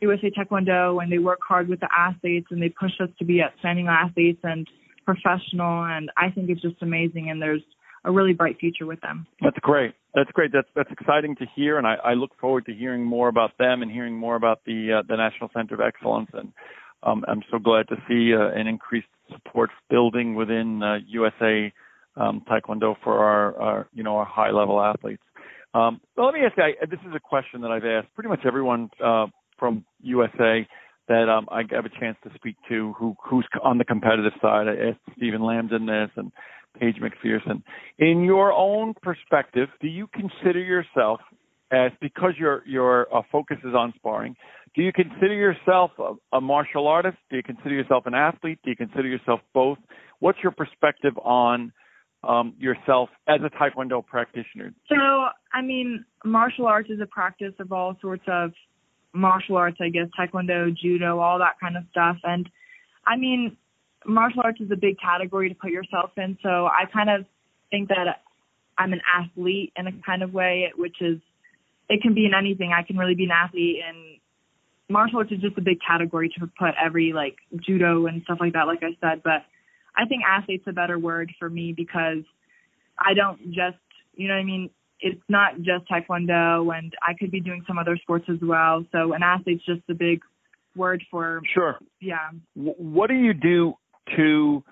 USA 0.02 0.30
Taekwondo 0.30 1.02
and 1.02 1.10
they 1.10 1.18
work 1.18 1.38
hard 1.46 1.68
with 1.68 1.80
the 1.80 1.88
athletes 1.96 2.48
and 2.50 2.60
they 2.60 2.68
push 2.68 2.92
us 3.00 3.08
to 3.18 3.24
be 3.24 3.42
outstanding 3.42 3.88
athletes 3.88 4.40
and 4.42 4.66
professional 5.04 5.84
and 5.84 6.10
I 6.16 6.30
think 6.30 6.50
it's 6.50 6.62
just 6.62 6.82
amazing 6.82 7.30
and 7.30 7.40
there's 7.40 7.62
a 8.04 8.12
really 8.12 8.34
bright 8.34 8.58
future 8.58 8.86
with 8.86 9.00
them. 9.00 9.26
That's 9.40 9.58
great. 9.60 9.94
That's 10.14 10.30
great. 10.32 10.52
That's 10.52 10.68
that's 10.76 10.90
exciting 10.92 11.36
to 11.36 11.46
hear, 11.56 11.78
and 11.78 11.86
I, 11.86 11.94
I 12.04 12.14
look 12.14 12.30
forward 12.40 12.66
to 12.66 12.74
hearing 12.74 13.02
more 13.02 13.28
about 13.28 13.56
them 13.58 13.82
and 13.82 13.90
hearing 13.90 14.14
more 14.14 14.36
about 14.36 14.60
the 14.64 15.00
uh, 15.00 15.02
the 15.08 15.16
National 15.16 15.50
Center 15.54 15.74
of 15.74 15.80
Excellence. 15.80 16.30
And 16.32 16.52
um, 17.02 17.24
I'm 17.26 17.42
so 17.50 17.58
glad 17.58 17.88
to 17.88 17.96
see 18.08 18.32
uh, 18.34 18.48
an 18.58 18.66
increased 18.66 19.08
support 19.32 19.70
building 19.90 20.34
within 20.34 20.82
uh, 20.82 20.96
USA 21.06 21.72
um, 22.16 22.42
Taekwondo 22.48 22.96
for 23.02 23.24
our, 23.24 23.60
our 23.60 23.88
you 23.92 24.02
know 24.02 24.16
our 24.16 24.24
high 24.24 24.50
level 24.50 24.80
athletes. 24.80 25.22
Um, 25.74 26.00
well, 26.16 26.26
let 26.26 26.34
me 26.34 26.40
ask 26.40 26.56
you. 26.56 26.62
I, 26.62 26.86
this 26.86 27.00
is 27.00 27.14
a 27.14 27.20
question 27.20 27.60
that 27.62 27.70
I've 27.70 27.84
asked 27.84 28.14
pretty 28.14 28.28
much 28.28 28.40
everyone 28.46 28.90
uh, 29.04 29.26
from 29.58 29.84
USA 30.02 30.66
that 31.08 31.28
um, 31.28 31.46
I 31.50 31.62
have 31.70 31.84
a 31.84 32.00
chance 32.00 32.16
to 32.24 32.30
speak 32.34 32.56
to 32.68 32.94
who 32.98 33.16
who's 33.22 33.46
on 33.62 33.78
the 33.78 33.84
competitive 33.84 34.32
side. 34.40 34.68
I 34.68 34.90
asked 34.90 35.16
Stephen 35.16 35.40
Lambdin 35.40 35.86
this 35.86 36.10
and 36.16 36.32
Paige 36.78 36.96
McPherson. 36.96 37.62
In 37.98 38.24
your 38.24 38.52
own 38.52 38.94
perspective, 39.02 39.68
do 39.80 39.88
you 39.88 40.08
consider 40.08 40.60
yourself 40.60 41.20
as 41.70 41.92
because 42.00 42.32
your 42.38 42.62
your 42.66 43.14
uh, 43.14 43.22
focus 43.30 43.58
is 43.64 43.74
on 43.74 43.92
sparring? 43.96 44.36
Do 44.74 44.82
you 44.82 44.92
consider 44.92 45.34
yourself 45.34 45.92
a, 45.98 46.36
a 46.36 46.40
martial 46.40 46.88
artist? 46.88 47.16
Do 47.30 47.36
you 47.36 47.42
consider 47.42 47.74
yourself 47.74 48.06
an 48.06 48.14
athlete? 48.14 48.58
Do 48.64 48.70
you 48.70 48.76
consider 48.76 49.06
yourself 49.06 49.40
both? 49.52 49.78
What's 50.18 50.38
your 50.42 50.52
perspective 50.52 51.16
on 51.22 51.72
um, 52.22 52.54
yourself 52.58 53.08
as 53.28 53.40
a 53.44 53.50
Taekwondo 53.50 54.04
practitioner? 54.04 54.74
So, 54.88 54.96
I 55.52 55.62
mean, 55.62 56.04
martial 56.24 56.66
arts 56.66 56.90
is 56.90 57.00
a 57.00 57.06
practice 57.06 57.54
of 57.60 57.72
all 57.72 57.96
sorts 58.00 58.24
of 58.26 58.52
martial 59.12 59.56
arts, 59.56 59.78
I 59.80 59.90
guess, 59.90 60.08
Taekwondo, 60.18 60.76
Judo, 60.76 61.20
all 61.20 61.38
that 61.38 61.54
kind 61.60 61.76
of 61.76 61.84
stuff. 61.90 62.16
And 62.24 62.48
I 63.06 63.16
mean, 63.16 63.56
martial 64.06 64.42
arts 64.42 64.60
is 64.60 64.70
a 64.72 64.76
big 64.76 64.96
category 65.00 65.48
to 65.48 65.54
put 65.54 65.70
yourself 65.70 66.10
in. 66.16 66.36
So 66.42 66.66
I 66.66 66.84
kind 66.92 67.10
of 67.10 67.26
think 67.70 67.88
that 67.88 68.22
I'm 68.76 68.92
an 68.92 69.00
athlete 69.14 69.72
in 69.76 69.86
a 69.86 69.92
kind 70.04 70.22
of 70.22 70.34
way, 70.34 70.72
which 70.76 70.96
is, 71.00 71.18
it 71.88 72.02
can 72.02 72.14
be 72.14 72.26
in 72.26 72.34
anything. 72.34 72.72
I 72.76 72.82
can 72.82 72.96
really 72.96 73.14
be 73.14 73.24
an 73.24 73.30
athlete 73.30 73.80
and 73.86 74.18
martial 74.88 75.18
arts 75.18 75.32
is 75.32 75.40
just 75.40 75.56
a 75.58 75.62
big 75.62 75.78
category 75.86 76.28
to 76.38 76.46
put 76.58 76.70
every 76.82 77.12
like 77.12 77.36
judo 77.60 78.06
and 78.06 78.22
stuff 78.22 78.38
like 78.40 78.52
that, 78.52 78.66
like 78.66 78.82
I 78.82 78.96
said. 79.00 79.22
But 79.22 79.44
I 79.96 80.06
think 80.06 80.22
athlete's 80.28 80.64
a 80.66 80.72
better 80.72 80.98
word 80.98 81.32
for 81.38 81.48
me 81.48 81.72
because 81.72 82.24
I 82.98 83.14
don't 83.14 83.52
just, 83.52 83.78
you 84.14 84.28
know 84.28 84.34
what 84.34 84.40
I 84.40 84.44
mean? 84.44 84.70
It's 85.00 85.22
not 85.28 85.56
just 85.58 85.88
taekwondo 85.90 86.76
and 86.76 86.92
I 87.02 87.14
could 87.18 87.30
be 87.30 87.40
doing 87.40 87.64
some 87.66 87.78
other 87.78 87.96
sports 87.96 88.26
as 88.28 88.38
well. 88.42 88.84
So 88.92 89.12
an 89.12 89.22
athlete's 89.22 89.64
just 89.64 89.82
a 89.90 89.94
big 89.94 90.20
word 90.76 91.02
for 91.10 91.40
Sure. 91.52 91.78
Yeah. 92.00 92.30
What 92.54 93.08
do 93.08 93.14
you 93.14 93.34
do 93.34 93.74
to 94.16 94.62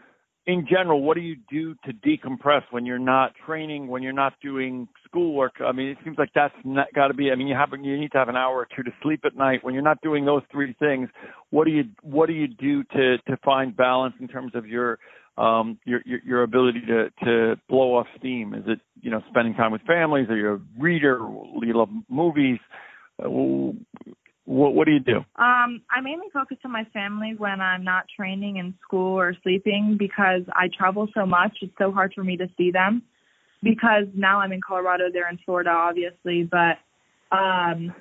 in 0.47 0.67
general, 0.69 1.03
what 1.03 1.15
do 1.15 1.21
you 1.21 1.37
do 1.51 1.75
to 1.85 1.93
decompress 1.93 2.63
when 2.73 2.85
you're 2.85 2.99
not 2.99 3.33
training, 3.47 3.87
when 3.87 4.03
you're 4.03 4.13
not 4.13 4.35
doing 4.43 4.89
schoolwork? 5.05 5.55
I 5.61 5.71
mean, 5.71 5.89
it 5.89 5.99
seems 6.03 6.19
like 6.19 6.31
that's 6.35 6.55
got 6.95 7.09
to 7.09 7.15
be. 7.15 7.31
I 7.31 7.37
mean, 7.37 7.47
you 7.47 7.55
have 7.55 7.69
you 7.81 7.97
need 7.97 8.11
to 8.13 8.19
have 8.19 8.29
an 8.29 8.37
hour 8.37 8.57
or 8.57 8.69
two 8.75 8.83
to 8.83 8.91
sleep 9.03 9.21
at 9.25 9.37
night. 9.37 9.63
When 9.63 9.73
you're 9.73 9.85
not 9.85 10.01
doing 10.03 10.25
those 10.25 10.43
three 10.51 10.75
things, 10.81 11.09
what 11.51 11.67
do 11.67 11.71
you 11.71 11.85
what 12.03 12.27
do 12.27 12.33
you 12.33 12.49
do 12.49 12.83
to 12.83 13.19
to 13.19 13.37
find 13.45 13.77
balance 13.77 14.15
in 14.21 14.27
terms 14.27 14.53
of 14.57 14.67
your 14.67 14.99
um 15.39 15.79
your 15.85 16.01
your, 16.05 16.19
your 16.27 16.43
ability 16.43 16.81
to 16.89 17.11
to 17.25 17.61
blow 17.69 17.97
off 17.97 18.09
steam? 18.19 18.53
Is 18.53 18.65
it 18.67 18.81
you 19.01 19.13
know 19.13 19.23
spending 19.31 19.55
time 19.55 19.71
with 19.71 19.83
families? 19.83 20.29
Are 20.29 20.37
you 20.37 20.55
a 20.55 20.61
reader? 20.81 21.19
You 21.63 21.75
love 21.75 21.91
movies? 22.09 22.59
Uh, 23.23 23.29
what, 24.45 24.75
what 24.75 24.87
do 24.87 24.93
you 24.93 25.01
do? 25.01 25.19
Um, 25.37 25.83
I 25.91 26.01
mainly 26.03 26.27
focus 26.33 26.59
on 26.65 26.73
my 26.73 26.85
family 26.93 27.35
when 27.37 27.61
I'm 27.61 27.85
not 27.85 28.07
training 28.15 28.57
in 28.57 28.75
school 28.83 29.19
or 29.19 29.35
sleeping 29.43 29.97
because 29.99 30.43
I 30.53 30.69
travel 30.77 31.09
so 31.15 31.25
much. 31.27 31.59
It's 31.63 31.73
so 31.79 31.93
hard 31.93 32.13
for 32.15 32.25
me 32.25 32.37
to 32.37 32.49
see 32.57 32.71
them 32.71 33.03
because 33.63 34.07
now 34.15 34.41
I'm 34.41 34.53
in 34.53 34.61
Colorado, 34.67 35.05
they're 35.13 35.29
in 35.29 35.39
Florida, 35.45 35.71
obviously. 35.71 36.43
But 36.43 36.79
um, 37.31 37.95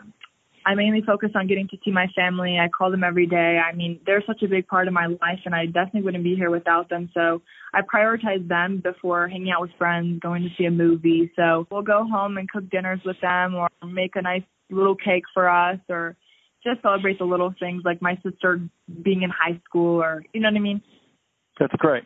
I 0.66 0.76
mainly 0.76 1.02
focus 1.06 1.30
on 1.36 1.48
getting 1.48 1.68
to 1.70 1.78
see 1.84 1.92
my 1.92 2.08
family. 2.16 2.58
I 2.60 2.68
call 2.70 2.92
them 2.92 3.04
every 3.04 3.28
day. 3.28 3.60
I 3.60 3.74
mean, 3.74 4.00
they're 4.06 4.24
such 4.26 4.42
a 4.44 4.48
big 4.48 4.68
part 4.68 4.88
of 4.88 4.94
my 4.94 5.08
life, 5.08 5.40
and 5.46 5.56
I 5.56 5.66
definitely 5.68 6.02
wouldn't 6.04 6.24
be 6.24 6.36
here 6.36 6.50
without 6.50 6.90
them. 6.90 7.10
So 7.14 7.42
I 7.74 7.82
prioritize 7.82 8.48
them 8.48 8.82
before 8.84 9.28
hanging 9.28 9.52
out 9.52 9.62
with 9.62 9.72
friends, 9.78 10.20
going 10.22 10.44
to 10.44 10.50
see 10.58 10.66
a 10.66 10.72
movie. 10.72 11.32
So 11.36 11.68
we'll 11.72 11.82
go 11.82 12.06
home 12.06 12.38
and 12.38 12.50
cook 12.50 12.70
dinners 12.70 13.00
with 13.06 13.20
them, 13.22 13.56
or 13.56 13.70
make 13.86 14.16
a 14.16 14.22
nice 14.22 14.44
little 14.70 14.96
cake 14.96 15.24
for 15.34 15.50
us, 15.50 15.80
or 15.90 16.16
just 16.64 16.82
celebrate 16.82 17.18
the 17.20 17.26
little 17.26 17.54
things 17.60 17.84
like 17.84 18.02
my 18.02 18.18
sister 18.24 18.60
being 19.04 19.24
in 19.24 19.30
high 19.30 19.60
school 19.68 20.02
or 20.02 20.24
you 20.34 20.42
know 20.42 20.50
what 20.50 20.58
I 20.58 20.62
mean. 20.62 20.82
That's 21.60 21.74
great. 21.78 22.04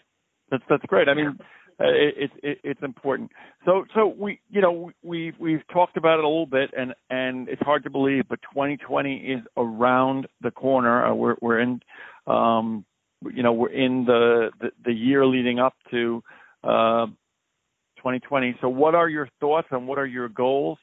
That's 0.51 0.63
that's 0.69 0.85
great. 0.87 1.09
I 1.09 1.13
mean, 1.13 1.37
it, 1.79 2.31
it, 2.41 2.59
it's 2.63 2.83
important. 2.83 3.31
So, 3.65 3.85
so 3.93 4.07
we, 4.07 4.39
you 4.49 4.61
know, 4.61 4.91
we 5.03 5.33
we've 5.39 5.67
talked 5.71 5.97
about 5.97 6.19
it 6.19 6.25
a 6.25 6.27
little 6.27 6.45
bit, 6.45 6.71
and 6.77 6.93
and 7.09 7.49
it's 7.49 7.61
hard 7.61 7.83
to 7.83 7.89
believe, 7.89 8.27
but 8.29 8.39
2020 8.53 9.15
is 9.15 9.41
around 9.57 10.27
the 10.41 10.51
corner. 10.51 11.05
Uh, 11.05 11.13
we're 11.13 11.35
we're 11.41 11.59
in, 11.59 11.81
um, 12.27 12.85
you 13.33 13.43
know, 13.43 13.53
we're 13.53 13.71
in 13.71 14.05
the 14.05 14.51
the, 14.59 14.71
the 14.85 14.93
year 14.93 15.25
leading 15.25 15.59
up 15.59 15.73
to 15.91 16.23
uh, 16.63 17.07
2020. 17.97 18.57
So, 18.61 18.69
what 18.69 18.95
are 18.95 19.09
your 19.09 19.27
thoughts 19.39 19.67
and 19.71 19.87
what 19.87 19.97
are 19.97 20.07
your 20.07 20.29
goals 20.29 20.77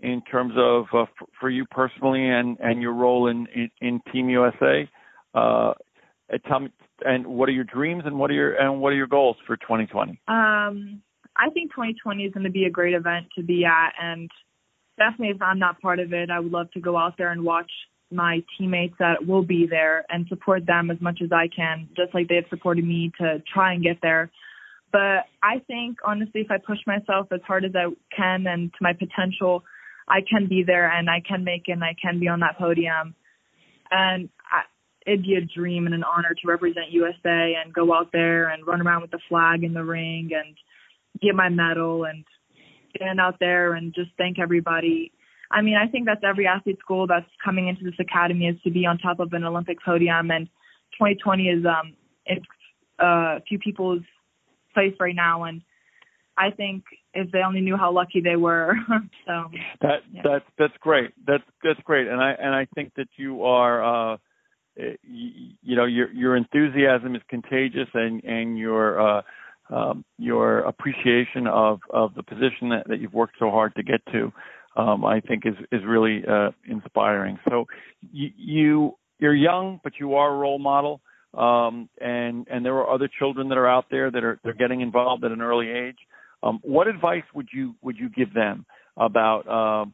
in 0.00 0.22
terms 0.22 0.52
of 0.56 0.86
uh, 0.92 1.02
f- 1.02 1.28
for 1.40 1.50
you 1.50 1.64
personally 1.70 2.28
and 2.28 2.56
and 2.60 2.80
your 2.82 2.94
role 2.94 3.28
in 3.28 3.46
in, 3.54 3.70
in 3.80 4.00
Team 4.12 4.28
USA? 4.28 4.88
Uh, 5.34 5.72
tell 6.46 6.60
me, 6.60 6.70
and 7.04 7.26
what 7.26 7.48
are 7.48 7.52
your 7.52 7.64
dreams 7.64 8.02
and 8.06 8.18
what 8.18 8.30
are 8.30 8.34
your 8.34 8.54
and 8.54 8.80
what 8.80 8.92
are 8.92 8.96
your 8.96 9.06
goals 9.06 9.36
for 9.46 9.56
2020? 9.56 10.20
Um, 10.28 11.02
I 11.36 11.50
think 11.50 11.70
2020 11.72 12.24
is 12.24 12.32
going 12.32 12.44
to 12.44 12.50
be 12.50 12.64
a 12.64 12.70
great 12.70 12.94
event 12.94 13.26
to 13.36 13.42
be 13.42 13.64
at, 13.64 13.92
and 14.00 14.30
definitely 14.98 15.34
if 15.34 15.42
I'm 15.42 15.58
not 15.58 15.80
part 15.80 16.00
of 16.00 16.12
it, 16.12 16.30
I 16.30 16.40
would 16.40 16.52
love 16.52 16.70
to 16.72 16.80
go 16.80 16.96
out 16.96 17.14
there 17.16 17.30
and 17.30 17.44
watch 17.44 17.70
my 18.10 18.42
teammates 18.56 18.94
that 18.98 19.26
will 19.26 19.44
be 19.44 19.66
there 19.68 20.04
and 20.08 20.26
support 20.28 20.66
them 20.66 20.90
as 20.90 21.00
much 21.00 21.20
as 21.22 21.30
I 21.30 21.48
can, 21.54 21.88
just 21.96 22.14
like 22.14 22.28
they 22.28 22.36
have 22.36 22.46
supported 22.48 22.84
me 22.84 23.12
to 23.20 23.42
try 23.52 23.74
and 23.74 23.82
get 23.82 23.98
there. 24.02 24.30
But 24.90 25.26
I 25.42 25.58
think 25.66 25.98
honestly, 26.04 26.40
if 26.40 26.50
I 26.50 26.56
push 26.58 26.78
myself 26.86 27.28
as 27.32 27.40
hard 27.46 27.64
as 27.64 27.72
I 27.74 27.92
can 28.16 28.46
and 28.46 28.72
to 28.72 28.78
my 28.80 28.94
potential, 28.94 29.62
I 30.08 30.20
can 30.28 30.48
be 30.48 30.64
there 30.66 30.90
and 30.90 31.08
I 31.08 31.22
can 31.26 31.44
make 31.44 31.64
it 31.66 31.72
and 31.72 31.84
I 31.84 31.94
can 32.00 32.18
be 32.18 32.28
on 32.28 32.40
that 32.40 32.58
podium. 32.58 33.14
And 33.90 34.28
I, 34.50 34.62
it'd 35.06 35.22
be 35.22 35.34
a 35.34 35.40
dream 35.58 35.86
and 35.86 35.94
an 35.94 36.04
honor 36.04 36.34
to 36.34 36.48
represent 36.48 36.90
USA 36.90 37.54
and 37.62 37.72
go 37.72 37.94
out 37.94 38.10
there 38.12 38.48
and 38.48 38.66
run 38.66 38.80
around 38.80 39.02
with 39.02 39.10
the 39.10 39.20
flag 39.28 39.64
in 39.64 39.74
the 39.74 39.84
ring 39.84 40.30
and 40.32 40.56
get 41.20 41.34
my 41.34 41.48
medal 41.48 42.04
and 42.04 42.24
stand 42.96 43.20
out 43.20 43.36
there 43.40 43.74
and 43.74 43.94
just 43.94 44.10
thank 44.18 44.38
everybody. 44.38 45.12
I 45.50 45.62
mean, 45.62 45.76
I 45.76 45.90
think 45.90 46.06
that's 46.06 46.20
every 46.28 46.46
athlete's 46.46 46.82
goal 46.86 47.06
that's 47.06 47.30
coming 47.42 47.68
into 47.68 47.84
this 47.84 47.98
academy 47.98 48.46
is 48.46 48.56
to 48.64 48.70
be 48.70 48.84
on 48.86 48.98
top 48.98 49.20
of 49.20 49.32
an 49.32 49.44
Olympic 49.44 49.78
podium 49.82 50.30
and 50.30 50.46
2020 50.98 51.44
is 51.44 51.64
um 51.64 51.94
it's 52.26 52.44
uh, 53.00 53.38
a 53.38 53.40
few 53.48 53.58
people's 53.58 54.02
place 54.74 54.94
right 55.00 55.14
now 55.14 55.44
and 55.44 55.62
I 56.36 56.50
think 56.50 56.84
if 57.18 57.30
they 57.30 57.40
only 57.40 57.60
knew 57.60 57.76
how 57.76 57.92
lucky 57.92 58.20
they 58.20 58.36
were. 58.36 58.74
so 59.26 59.50
that 59.80 60.00
yeah. 60.12 60.22
that's 60.24 60.44
that's 60.58 60.76
great. 60.80 61.10
That's 61.26 61.44
that's 61.62 61.80
great. 61.84 62.06
And 62.08 62.20
I 62.20 62.32
and 62.32 62.54
I 62.54 62.66
think 62.74 62.94
that 62.96 63.08
you 63.16 63.44
are 63.44 64.14
uh 64.14 64.16
you, 64.76 65.50
you 65.62 65.76
know 65.76 65.84
your 65.84 66.10
your 66.12 66.36
enthusiasm 66.36 67.16
is 67.16 67.22
contagious 67.28 67.88
and 67.94 68.22
and 68.24 68.58
your 68.58 69.00
uh, 69.00 69.22
um, 69.70 70.04
your 70.18 70.60
appreciation 70.60 71.46
of 71.46 71.80
of 71.90 72.14
the 72.14 72.22
position 72.22 72.70
that, 72.70 72.84
that 72.88 73.00
you've 73.00 73.14
worked 73.14 73.34
so 73.38 73.50
hard 73.50 73.74
to 73.76 73.82
get 73.82 74.00
to 74.12 74.32
um, 74.78 75.04
I 75.04 75.20
think 75.20 75.44
is 75.44 75.54
is 75.72 75.82
really 75.84 76.22
uh, 76.26 76.50
inspiring. 76.66 77.38
So 77.48 77.66
you, 78.12 78.30
you 78.36 78.94
you're 79.18 79.34
young, 79.34 79.80
but 79.82 79.94
you 79.98 80.14
are 80.14 80.32
a 80.32 80.36
role 80.36 80.58
model, 80.58 81.00
um, 81.34 81.88
and 82.00 82.46
and 82.48 82.64
there 82.64 82.74
are 82.76 82.90
other 82.90 83.10
children 83.18 83.48
that 83.48 83.58
are 83.58 83.68
out 83.68 83.86
there 83.90 84.10
that 84.10 84.24
are 84.24 84.38
they're 84.44 84.54
getting 84.54 84.80
involved 84.80 85.24
at 85.24 85.32
an 85.32 85.42
early 85.42 85.68
age. 85.68 85.98
Um, 86.42 86.60
what 86.62 86.86
advice 86.86 87.24
would 87.34 87.48
you 87.52 87.74
would 87.82 87.96
you 87.96 88.08
give 88.08 88.32
them 88.32 88.64
about 88.96 89.48
uh, 89.48 89.90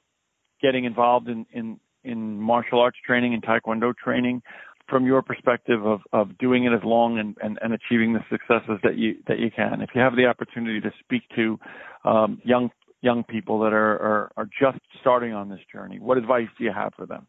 getting 0.63 0.85
involved 0.85 1.29
in, 1.29 1.47
in 1.53 1.81
in 2.03 2.41
martial 2.41 2.81
arts 2.81 2.99
training 3.07 3.35
and 3.35 3.43
taekwondo 3.43 3.95
training 3.97 4.43
from 4.89 5.07
your 5.07 5.23
perspective 5.23 5.85
of, 5.85 6.01
of 6.13 6.37
doing 6.39 6.65
it 6.65 6.73
as 6.73 6.85
long 6.85 7.19
and, 7.19 7.37
and, 7.43 7.59
and 7.63 7.73
achieving 7.73 8.13
the 8.13 8.21
successes 8.31 8.79
that 8.83 8.99
you 8.99 9.17
that 9.27 9.39
you 9.39 9.51
can. 9.51 9.81
If 9.81 9.91
you 9.95 10.01
have 10.01 10.17
the 10.17 10.27
opportunity 10.27 10.81
to 10.81 10.91
speak 11.01 11.23
to 11.37 11.59
um, 12.05 12.41
young 12.45 12.71
young 13.01 13.25
people 13.25 13.61
that 13.61 13.73
are, 13.73 13.95
are, 13.95 14.33
are 14.37 14.49
just 14.61 14.79
starting 15.01 15.33
on 15.33 15.49
this 15.49 15.61
journey, 15.73 15.99
what 15.99 16.19
advice 16.19 16.49
do 16.59 16.65
you 16.65 16.73
have 16.73 16.93
for 16.95 17.07
them? 17.07 17.27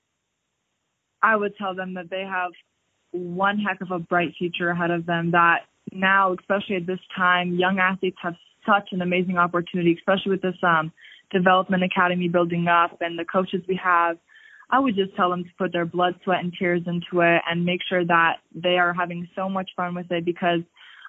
I 1.21 1.35
would 1.35 1.55
tell 1.57 1.73
them 1.73 1.93
that 1.95 2.09
they 2.09 2.21
have 2.21 2.51
one 3.11 3.57
heck 3.59 3.81
of 3.81 3.91
a 3.91 3.99
bright 3.99 4.33
future 4.37 4.69
ahead 4.69 4.91
of 4.91 5.05
them. 5.05 5.31
That 5.31 5.59
now, 5.91 6.33
especially 6.33 6.75
at 6.75 6.85
this 6.85 6.99
time, 7.15 7.55
young 7.55 7.79
athletes 7.79 8.17
have 8.21 8.35
such 8.65 8.89
an 8.91 9.01
amazing 9.01 9.37
opportunity, 9.37 9.95
especially 9.97 10.31
with 10.31 10.41
this 10.41 10.55
um, 10.63 10.91
development 11.31 11.83
academy 11.83 12.27
building 12.27 12.67
up 12.67 12.97
and 13.01 13.17
the 13.17 13.25
coaches 13.25 13.61
we 13.67 13.79
have. 13.83 14.17
I 14.69 14.79
would 14.79 14.95
just 14.95 15.15
tell 15.15 15.29
them 15.29 15.43
to 15.43 15.49
put 15.57 15.71
their 15.71 15.85
blood, 15.85 16.15
sweat, 16.23 16.43
and 16.43 16.53
tears 16.57 16.81
into 16.87 17.21
it 17.21 17.41
and 17.49 17.65
make 17.65 17.81
sure 17.87 18.03
that 18.03 18.37
they 18.53 18.77
are 18.77 18.93
having 18.93 19.27
so 19.35 19.47
much 19.47 19.69
fun 19.75 19.93
with 19.93 20.11
it 20.11 20.25
because 20.25 20.61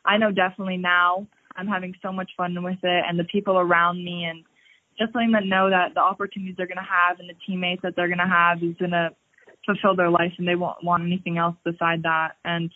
I 0.04 0.18
know 0.18 0.30
definitely 0.30 0.76
now 0.76 1.26
I'm 1.56 1.66
having 1.66 1.94
so 2.02 2.12
much 2.12 2.30
fun 2.36 2.62
with 2.62 2.78
it 2.82 3.04
and 3.08 3.18
the 3.18 3.24
people 3.24 3.58
around 3.58 4.04
me 4.04 4.24
and 4.24 4.44
just 4.98 5.14
letting 5.14 5.32
them 5.32 5.48
know 5.48 5.70
that 5.70 5.94
the 5.94 6.00
opportunities 6.00 6.54
they're 6.56 6.66
going 6.66 6.76
to 6.76 6.82
have 6.82 7.18
and 7.18 7.28
the 7.28 7.34
teammates 7.46 7.82
that 7.82 7.96
they're 7.96 8.08
going 8.08 8.18
to 8.18 8.24
have 8.24 8.62
is 8.62 8.76
going 8.78 8.92
to 8.92 9.10
fulfill 9.64 9.96
their 9.96 10.10
life 10.10 10.32
and 10.38 10.46
they 10.46 10.54
won't 10.54 10.84
want 10.84 11.02
anything 11.02 11.38
else 11.38 11.56
beside 11.64 12.02
that. 12.02 12.36
And 12.44 12.70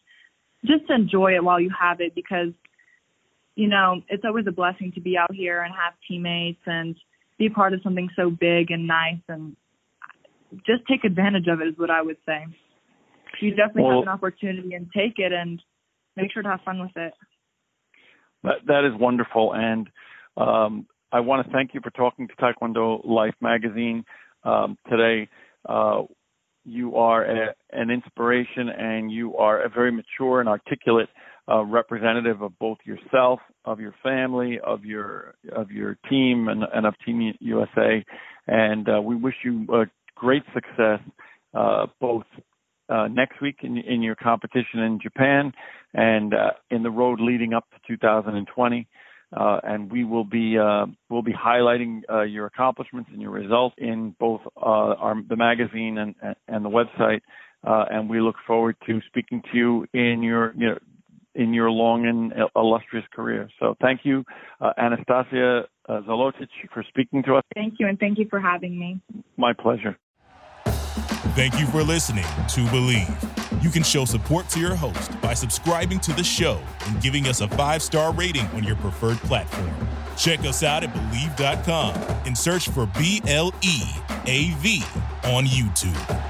just 0.65 0.91
enjoy 0.91 1.35
it 1.35 1.45
while 1.45 1.61
you 1.61 1.71
have 1.79 2.01
it 2.01 2.15
because 2.15 2.53
you 3.57 3.69
know 3.69 4.01
it's 4.09 4.25
always 4.25 4.47
a 4.47 4.53
blessing 4.53 4.93
to 4.95 5.01
be 5.01 5.17
out 5.17 5.33
here 5.33 5.63
and 5.63 5.75
have 5.75 5.95
teammates 6.09 6.61
and 6.67 6.97
be 7.39 7.49
part 7.49 7.73
of 7.73 7.81
something 7.83 8.09
so 8.17 8.31
big 8.31 8.71
and 8.71 8.87
nice 8.87 9.21
and 9.29 9.57
just 10.67 10.87
take 10.89 11.05
advantage 11.05 11.47
of 11.49 11.61
it 11.61 11.69
is 11.69 11.75
what 11.77 11.91
I 11.91 12.03
would 12.03 12.17
say. 12.27 12.47
You 13.41 13.51
definitely 13.51 13.85
well, 13.85 13.99
have 13.99 14.03
an 14.03 14.09
opportunity 14.09 14.75
and 14.75 14.89
take 14.95 15.15
it 15.19 15.33
and 15.33 15.63
make 16.17 16.33
sure 16.33 16.43
to 16.43 16.49
have 16.49 16.61
fun 16.65 16.81
with 16.81 16.91
it. 16.97 17.15
That 18.43 18.57
that 18.67 18.85
is 18.85 18.99
wonderful, 18.99 19.53
and 19.55 19.89
um, 20.37 20.87
I 21.13 21.21
want 21.21 21.47
to 21.47 21.53
thank 21.53 21.75
you 21.75 21.81
for 21.83 21.91
talking 21.91 22.29
to 22.29 22.35
Taekwondo 22.37 23.07
Life 23.07 23.35
magazine 23.41 24.05
um, 24.45 24.77
today. 24.89 25.29
Uh, 25.69 26.03
you 26.65 26.97
are 26.97 27.25
a, 27.25 27.55
an 27.73 27.91
inspiration, 27.91 28.69
and 28.69 29.11
you 29.11 29.37
are 29.37 29.63
a 29.63 29.69
very 29.69 29.93
mature 29.93 30.41
and 30.41 30.49
articulate 30.49 31.09
uh, 31.49 31.65
representative 31.65 32.43
of 32.43 32.59
both 32.59 32.79
yourself, 32.85 33.41
of 33.65 33.81
your 33.81 33.95
family, 34.03 34.59
of 34.65 34.85
your 34.85 35.35
of 35.53 35.71
your 35.71 35.97
team, 36.09 36.49
and, 36.49 36.65
and 36.75 36.87
of 36.87 36.95
Team 37.05 37.35
USA. 37.41 38.05
And 38.47 38.89
uh, 38.89 39.01
we 39.01 39.17
wish 39.17 39.35
you 39.45 39.67
uh, 39.73 39.85
great 40.15 40.43
success 40.55 41.01
uh, 41.55 41.87
both 42.01 42.25
uh, 42.89 43.09
next 43.09 43.41
week 43.41 43.59
in, 43.63 43.79
in, 43.79 44.03
your 44.03 44.17
competition 44.17 44.81
in 44.81 44.99
Japan 45.01 45.53
and 45.95 46.35
uh, 46.35 46.51
in 46.71 46.83
the 46.83 46.91
road 46.91 47.21
leading 47.21 47.55
up 47.55 47.65
to 47.71 47.95
2020. 47.95 48.87
Uh, 49.37 49.61
and 49.63 49.93
we 49.93 50.03
will 50.03 50.25
be 50.25 50.59
uh, 50.59 50.87
we'll 51.09 51.23
be 51.23 51.33
highlighting 51.33 52.01
uh, 52.13 52.23
your 52.23 52.47
accomplishments 52.47 53.09
and 53.13 53.23
your 53.23 53.31
results 53.31 53.77
in 53.79 54.15
both 54.19 54.41
our, 54.57 55.15
the 55.29 55.37
magazine 55.37 55.99
and, 55.99 56.17
and 56.49 56.65
the 56.65 56.69
website. 56.69 57.21
and 57.63 58.11
we 58.11 58.21
look 58.21 58.35
forward 58.45 58.75
to 58.87 59.01
speaking 59.07 59.41
to 59.53 59.57
you 59.57 59.87
in 59.95 60.21
your 60.21 60.53
you 60.57 60.67
know, 60.67 60.79
in 61.35 61.55
your 61.55 61.71
long 61.71 62.07
and 62.07 62.33
illustrious 62.57 63.07
career. 63.13 63.49
So 63.59 63.77
thank 63.81 64.01
you, 64.05 64.25
uh, 64.61 64.73
Anastasia 64.77 65.65
uh, 65.89 66.01
Zolotic, 66.03 66.49
for 66.73 66.85
speaking 66.89 67.23
to 67.25 67.37
us. 67.37 67.45
Thank 67.55 67.75
you, 67.79 67.87
and 67.87 67.99
thank 67.99 68.19
you 68.19 68.27
for 68.29 68.41
having 68.41 68.79
me. 68.79 69.01
My 69.37 69.53
pleasure. 69.53 69.97
Thank 71.35 71.59
you 71.61 71.67
for 71.67 71.83
listening 71.83 72.25
to 72.25 72.61
Bleav. 72.71 73.63
You 73.63 73.71
can 73.71 73.83
show 73.83 74.05
support 74.05 74.49
to 74.51 74.61
your 74.61 74.75
host 74.75 75.21
by 75.21 75.35
subscribing 75.35 76.01
to 76.01 76.13
the 76.13 76.25
show 76.25 76.61
and 76.87 77.01
giving 77.01 77.27
us 77.27 77.41
a 77.41 77.49
five 77.49 77.83
star 77.83 78.13
rating 78.13 78.47
on 78.49 78.65
your 78.65 78.77
preferred 78.77 79.19
platform. 79.19 79.71
Check 80.17 80.41
us 80.41 80.63
out 80.63 80.83
at 80.83 80.93
Bleav.com 80.93 81.95
and 82.27 82.37
search 82.37 82.69
for 82.69 82.87
B 82.99 83.23
L 83.27 83.55
E 83.63 83.83
A 84.27 84.51
V 84.59 84.83
on 85.25 85.45
YouTube. 85.45 86.30